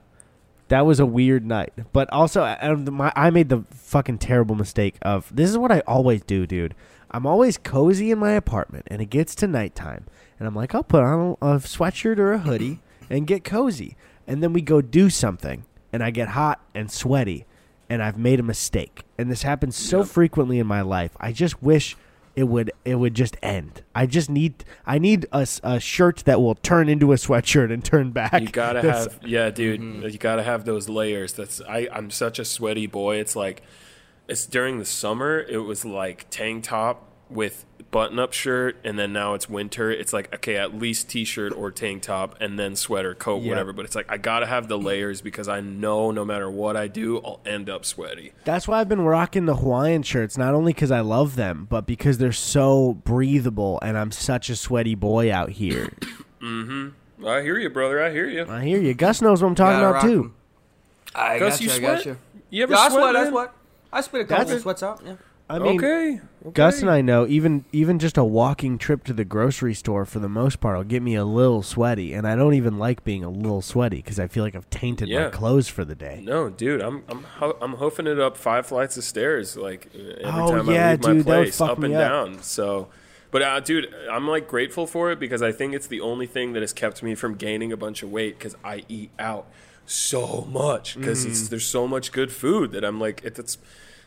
[0.68, 1.72] that was a weird night.
[1.92, 5.80] But also, um, my, I made the fucking terrible mistake of this is what I
[5.86, 6.74] always do, dude.
[7.10, 10.06] I'm always cozy in my apartment, and it gets to nighttime,
[10.38, 12.78] and I'm like, I'll put on a sweatshirt or a hoodie
[13.10, 13.96] and get cozy,
[14.28, 17.46] and then we go do something, and I get hot and sweaty,
[17.90, 20.06] and I've made a mistake, and this happens so Yep.
[20.08, 21.10] frequently in my life.
[21.20, 21.96] I just wish
[22.36, 23.82] it would it would just end.
[23.94, 25.44] I just need I need a
[25.80, 28.40] shirt that will turn into a sweatshirt and turn back.
[28.40, 29.80] You gotta That's- have, yeah, dude.
[29.80, 30.08] Mm-hmm.
[30.08, 31.32] You gotta have those layers.
[31.32, 31.88] That's I.
[31.92, 33.16] I'm such a sweaty boy.
[33.16, 33.62] It's like,
[34.28, 35.40] it's during the summer.
[35.40, 39.90] It was like tank top with button-up shirt, and then now it's winter.
[39.90, 43.50] It's like okay, at least t-shirt or tank top, and then sweater, coat, Yeah.
[43.50, 43.72] whatever.
[43.72, 46.86] But it's like I gotta have the layers because I know no matter what I
[46.86, 48.32] do, I'll end up sweaty.
[48.44, 51.86] That's why I've been rocking the Hawaiian shirts, not only because I love them, but
[51.86, 55.90] because they're so breathable and I'm such a sweaty boy out here.
[56.40, 56.88] Hmm.
[57.26, 58.02] I hear you, brother.
[58.02, 58.46] I hear you.
[58.48, 58.94] I hear you.
[58.94, 60.32] Gus knows what I'm talking about too
[61.14, 61.72] I Gus, got you you.
[61.72, 61.96] I sweat?
[61.96, 62.16] got you.
[62.48, 63.02] You ever Yeah, I sweat?
[63.02, 63.16] sweat.
[63.16, 63.52] I sweat.
[63.92, 65.02] I spit a couple That's- sweats out.
[65.04, 65.14] Yeah.
[65.50, 66.20] I mean, okay.
[66.54, 70.18] Gus and I know even even just a walking trip to the grocery store for
[70.18, 73.24] the most part will get me a little sweaty, and I don't even like being
[73.24, 76.22] a little sweaty because I feel like I've tainted my clothes for the day.
[76.24, 80.24] No, dude, I'm I'm ho- I'm hoofing it up five flights of stairs like every
[80.24, 82.00] Oh, time yeah, I leave my dude, would place, up and up.
[82.00, 82.42] down.
[82.42, 82.88] So,
[83.30, 86.52] but uh, dude, I'm like grateful for it because I think it's the only thing
[86.54, 89.46] that has kept me from gaining a bunch of weight because I eat out
[89.84, 91.46] so much because Mm-hmm.
[91.50, 93.58] there's so much good food that I'm like it, it's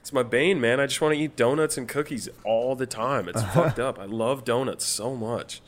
[0.03, 0.81] it's my bane, man.
[0.81, 3.29] I just want to eat donuts and cookies all the time.
[3.29, 3.63] It's uh-huh.
[3.63, 3.97] fucked up.
[3.97, 5.61] I love donuts so much.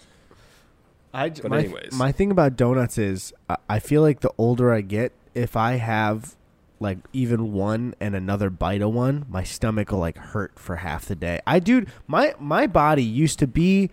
[1.14, 1.94] I But my, anyways.
[1.94, 5.76] my thing about donuts is I- I feel like the older I get, if I
[5.78, 6.36] have
[6.82, 11.06] like even one and another bite of one, my stomach will like hurt for half
[11.06, 11.40] the day.
[11.48, 13.90] I dude, my my body used to be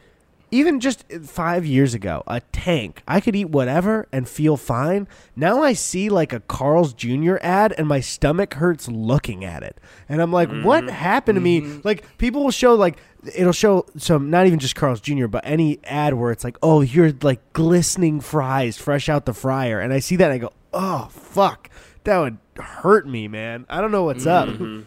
[0.53, 3.03] even just five years ago a tank.
[3.09, 5.09] I could eat whatever and feel fine.
[5.35, 7.37] Now I see like a Carl's Jr.
[7.41, 10.95] ad and my stomach hurts looking at it, and I'm like, what mm-hmm.
[10.95, 11.63] happened to me?
[11.63, 11.81] Mm-hmm.
[11.83, 12.99] Like people will show like
[13.35, 15.27] it'll show some not even just Carl's Jr.
[15.27, 19.81] but any ad where it's like, oh, you're like glistening fries fresh out the fryer,
[19.81, 21.71] and I see that and I go, oh fuck,
[22.05, 23.65] that would hurt me, man.
[23.71, 24.49] I don't know what's up.
[24.49, 24.83] Mm-hmm.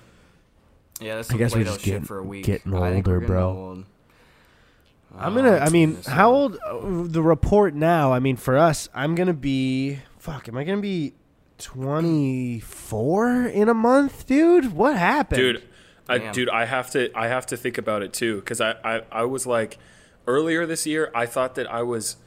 [1.02, 2.46] Yeah, that's I guess we're just shit getting- for a week.
[2.46, 3.50] getting older, bro.
[3.50, 3.86] old.
[5.18, 5.54] I'm gonna.
[5.58, 6.58] I Oh, mean, goodness, how old?
[6.68, 6.78] uh,
[7.08, 8.12] The report now.
[8.14, 10.00] I mean, for us, I'm gonna be.
[10.20, 10.48] Fuck.
[10.48, 11.14] Am I gonna be
[11.58, 14.74] 24 in a month, dude?
[14.74, 15.64] What happened, dude
[16.08, 16.34] I, Damn.
[16.34, 19.24] dude i have to i have to think about it too because I, I i
[19.24, 19.80] was like
[20.28, 22.18] earlier this year i thought that i was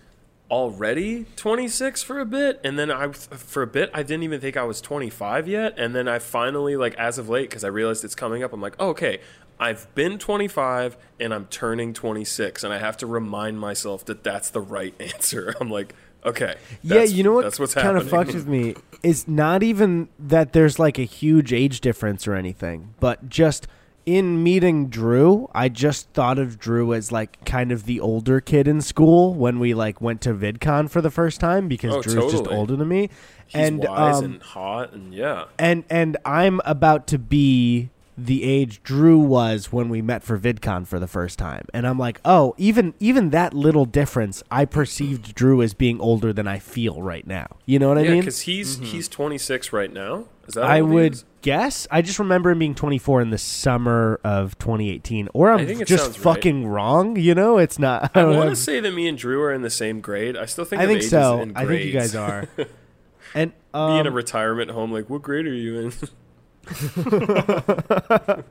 [0.50, 4.56] already 26 for a bit and then i for a bit i didn't even think
[4.56, 8.02] i was 25 yet and then i finally like as of late because i realized
[8.04, 9.20] it's coming up i'm like oh, okay
[9.60, 14.50] i've been 25 and i'm turning 26 and i have to remind myself that that's
[14.50, 15.54] the right answer.
[15.60, 15.94] I'm like
[16.24, 18.26] okay Yeah, you know what that's what's kind of happening.
[18.26, 22.94] fucks with me is not even that there's like a huge age difference or anything,
[22.98, 23.68] but just
[24.04, 28.66] in meeting Drew, I just thought of Drew as like kind of the older kid
[28.66, 32.32] in school when we like went to VidCon for the first time because Oh, Drew's
[32.32, 33.10] just older than me.
[33.46, 35.44] He's and wise um, and hot and yeah.
[35.58, 40.86] and and I'm about to be the age Drew was when we met for VidCon
[40.86, 41.66] for the first time.
[41.72, 46.32] And I'm like, "Oh, even even that little difference, I perceived Drew as being older
[46.32, 48.20] than I feel right now." You know what I yeah mean?
[48.20, 51.86] because he's he's 26 right now is that I how old he would guess.
[51.90, 55.80] I just remember him being 24 in the summer of 2018 or I'm I think
[55.80, 56.34] it just sounds right.
[56.34, 57.58] fucking wrong, you know?
[57.58, 60.00] It's not I don't want to say that me and Drew are in the same
[60.00, 60.36] grade.
[60.36, 61.40] I still think I of think ages so.
[61.40, 62.48] in I think you guys are.
[63.34, 65.92] And Be in a um, retirement home, like what grade are you in?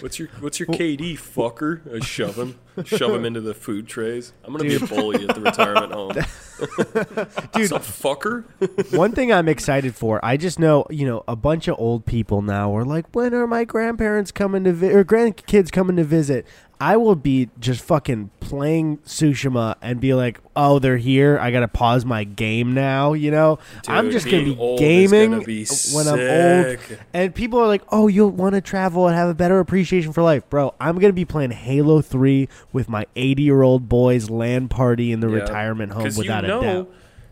[0.00, 1.80] what's your What's your KD, fucker?
[1.94, 4.32] I shove him, shove him into the food trays.
[4.44, 6.12] I'm gonna be a bully at the retirement home,
[7.52, 8.44] dude, Some fucker.
[8.96, 12.42] One thing I'm excited for, I just know, you know, a bunch of old people
[12.42, 16.46] now are like, when are my grandparents coming to vi- or grandkids coming to visit?
[16.80, 21.38] I will be just fucking playing Tsushima and be like, oh, they're here.
[21.38, 23.58] I got to pause my game now, you know?
[23.86, 26.98] I'm just going to be gaming gonna be when I'm old.
[27.12, 30.22] And people are like, oh, you'll want to travel and have a better appreciation for
[30.22, 30.48] life.
[30.48, 34.68] Bro, I'm going to be playing Halo 3 with my 80 year old boys LAN
[34.68, 35.40] party in the Yeah.
[35.40, 36.90] retirement home without you know, a doubt.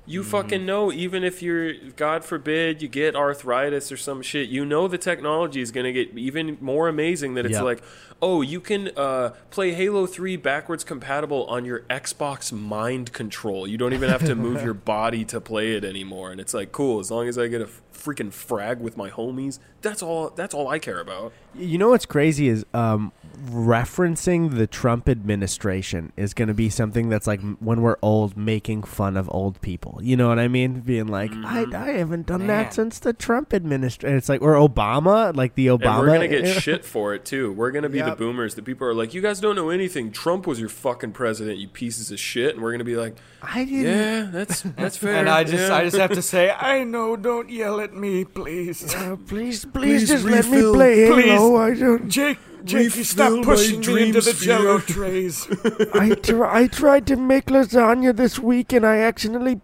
[0.08, 4.64] You fucking know, even if you're, God forbid, you get arthritis or some shit, you
[4.64, 7.62] know the technology is going to get even more amazing that it's Yep.
[7.62, 7.82] like,
[8.22, 13.66] oh, you can uh, play Halo 3 backwards compatible on your Xbox Mind Control.
[13.66, 16.32] You don't even have to move your body to play it anymore.
[16.32, 17.68] And it's like, cool, as long as I get a
[17.98, 21.32] freaking frag with my homies, that's all, that's all I care about.
[21.54, 23.12] You know what's crazy is um,
[23.46, 28.82] referencing the Trump administration is going to be something that's like when we're old, making
[28.84, 29.98] fun of old people.
[30.02, 30.80] You know what I mean?
[30.80, 32.48] Being like, I, I haven't done Man.
[32.48, 34.16] that since the Trump administration.
[34.16, 35.90] It's like or Obama, like the Obama.
[35.90, 36.60] And we're gonna get era.
[36.60, 37.52] shit for it too.
[37.52, 38.54] We're gonna be the boomers.
[38.54, 40.12] The people are like, you guys don't know anything.
[40.12, 42.54] Trump was your fucking president, you pieces of shit.
[42.54, 43.84] And we're gonna be like, I didn't.
[43.84, 45.08] yeah, that's that's fair.
[45.18, 45.74] And I just, yeah.
[45.74, 47.16] I just have to say, I know.
[47.16, 48.94] Don't yell at me, please.
[48.94, 50.74] Uh, please, please, Please just let me refill.
[50.74, 51.40] play Please.
[51.40, 52.08] I don't.
[52.08, 55.46] Jake, Jakey, stop pushing me into the jello trays.
[55.94, 59.60] I, tr- I tried to make lasagna this week and I accidentally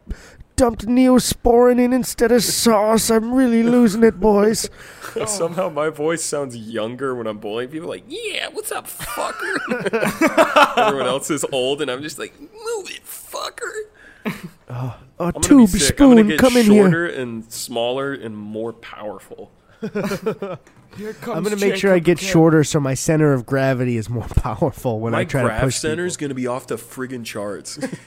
[0.56, 3.10] dumped neosporin in instead of sauce.
[3.10, 4.70] I'm really losing it, boys.
[5.26, 7.88] Somehow my voice sounds younger when I'm bullying people.
[7.88, 10.76] Like, yeah, what's up, fucker?
[10.76, 14.94] Everyone else is old, and I'm just like, move it, fucker.
[15.18, 15.78] A I'm tube be.
[15.78, 16.82] I'm spoon, get come in here.
[16.82, 19.52] shorter and smaller and more powerful.
[20.96, 22.30] Here comes I'm gonna make sure I get again.
[22.30, 25.62] shorter so my center of gravity is more powerful when My I try to graph
[25.62, 26.28] push center's people.
[26.28, 27.78] gonna be off the friggin' charts.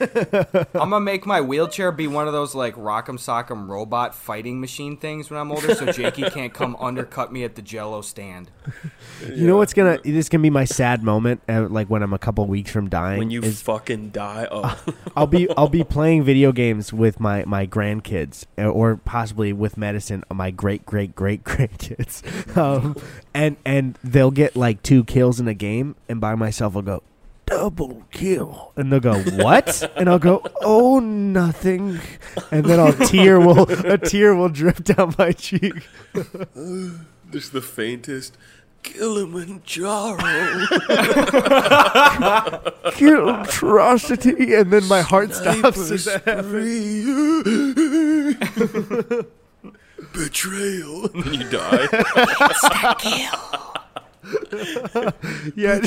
[0.74, 4.96] I'm gonna make my wheelchair be one of those like Rock'em Sock'em robot fighting machine
[4.96, 8.50] things when I'm older, so Jakey can't come undercut me at the Jello stand.
[9.26, 9.98] You know what's gonna?
[10.02, 12.88] This is gonna be my sad moment, uh, like when I'm a couple weeks from
[12.88, 13.18] dying.
[13.18, 14.78] when you is fucking die, oh,
[15.16, 19.76] I'll be I'll be playing video games with my my grandkids, uh, or possibly with
[19.76, 22.22] medicine, uh, my great great great grandkids,
[22.56, 22.96] um, Um,
[23.34, 27.02] and and they'll get like two kills in a game, and by myself I'll go
[27.46, 32.00] double kill, and they'll go what, and I'll go oh nothing,
[32.50, 35.74] and then I'll tear will a tear will drip down my cheek.
[37.30, 38.36] just the faintest.
[38.82, 40.18] Killimanjaro.
[42.92, 46.08] Kill him atrocity, and then my heart stops.
[50.14, 50.24] As that happens.
[50.30, 51.10] Betrayal.
[51.14, 51.88] And then you die.
[55.56, 55.80] Yeah,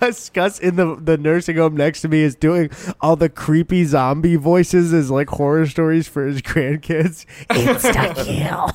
[0.00, 3.84] Gus, Gus in the the nursing home next to me is doing all the creepy
[3.84, 7.24] zombie voices as like horror stories for his grandkids.
[7.48, 8.68] Insta kill.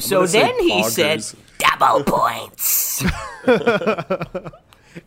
[0.00, 1.24] So then he said,
[1.58, 3.02] double points.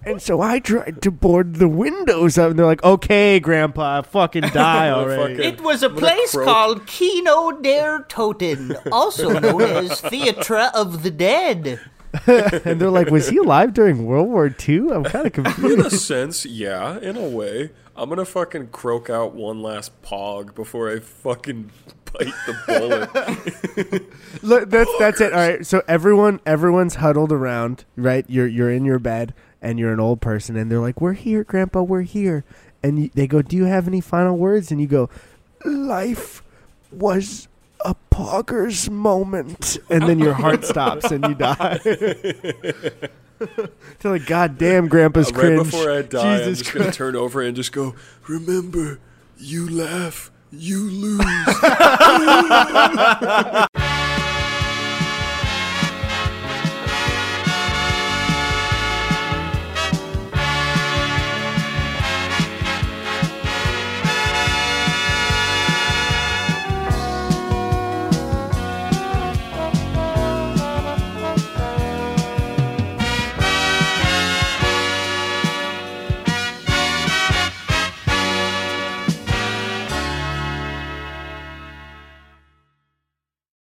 [0.05, 4.49] And so I tried to board the windows up, and they're like, "Okay, Grandpa, fucking
[4.53, 5.39] die already." Motherfucker.
[5.39, 6.45] It was a gonna place croak.
[6.45, 11.80] called Kino der Toten, also known as Theatre of the Dead.
[12.27, 15.60] and they're like, "Was he alive during World War II?" I'm kind of confused.
[15.60, 15.93] In confused.
[15.95, 17.72] a sense, yeah, in a way.
[17.95, 21.72] I'm gonna fucking croak out one last pog before I fucking
[22.11, 24.03] bite the bullet.
[24.43, 25.34] Look, that's that's it.
[25.34, 28.26] All right, so everyone everyone's huddled around, right?
[28.27, 29.34] You're you're in your bed
[29.64, 31.81] and you're an old person, and they're like, "We're here, Grandpa.
[31.81, 32.44] We're here."
[32.84, 35.10] And you, they go, "Do you have any final words?" And you go,
[35.65, 36.44] "Life
[36.91, 37.48] was
[37.84, 41.80] a pogger's moment," and then your heart stops and you die.
[43.99, 47.41] They're like, "God damn, Grandpa's right cringe." before I die, I'm just gonna turn over
[47.41, 47.95] and just go,
[48.27, 48.99] remember,
[49.38, 51.19] you laugh, you lose.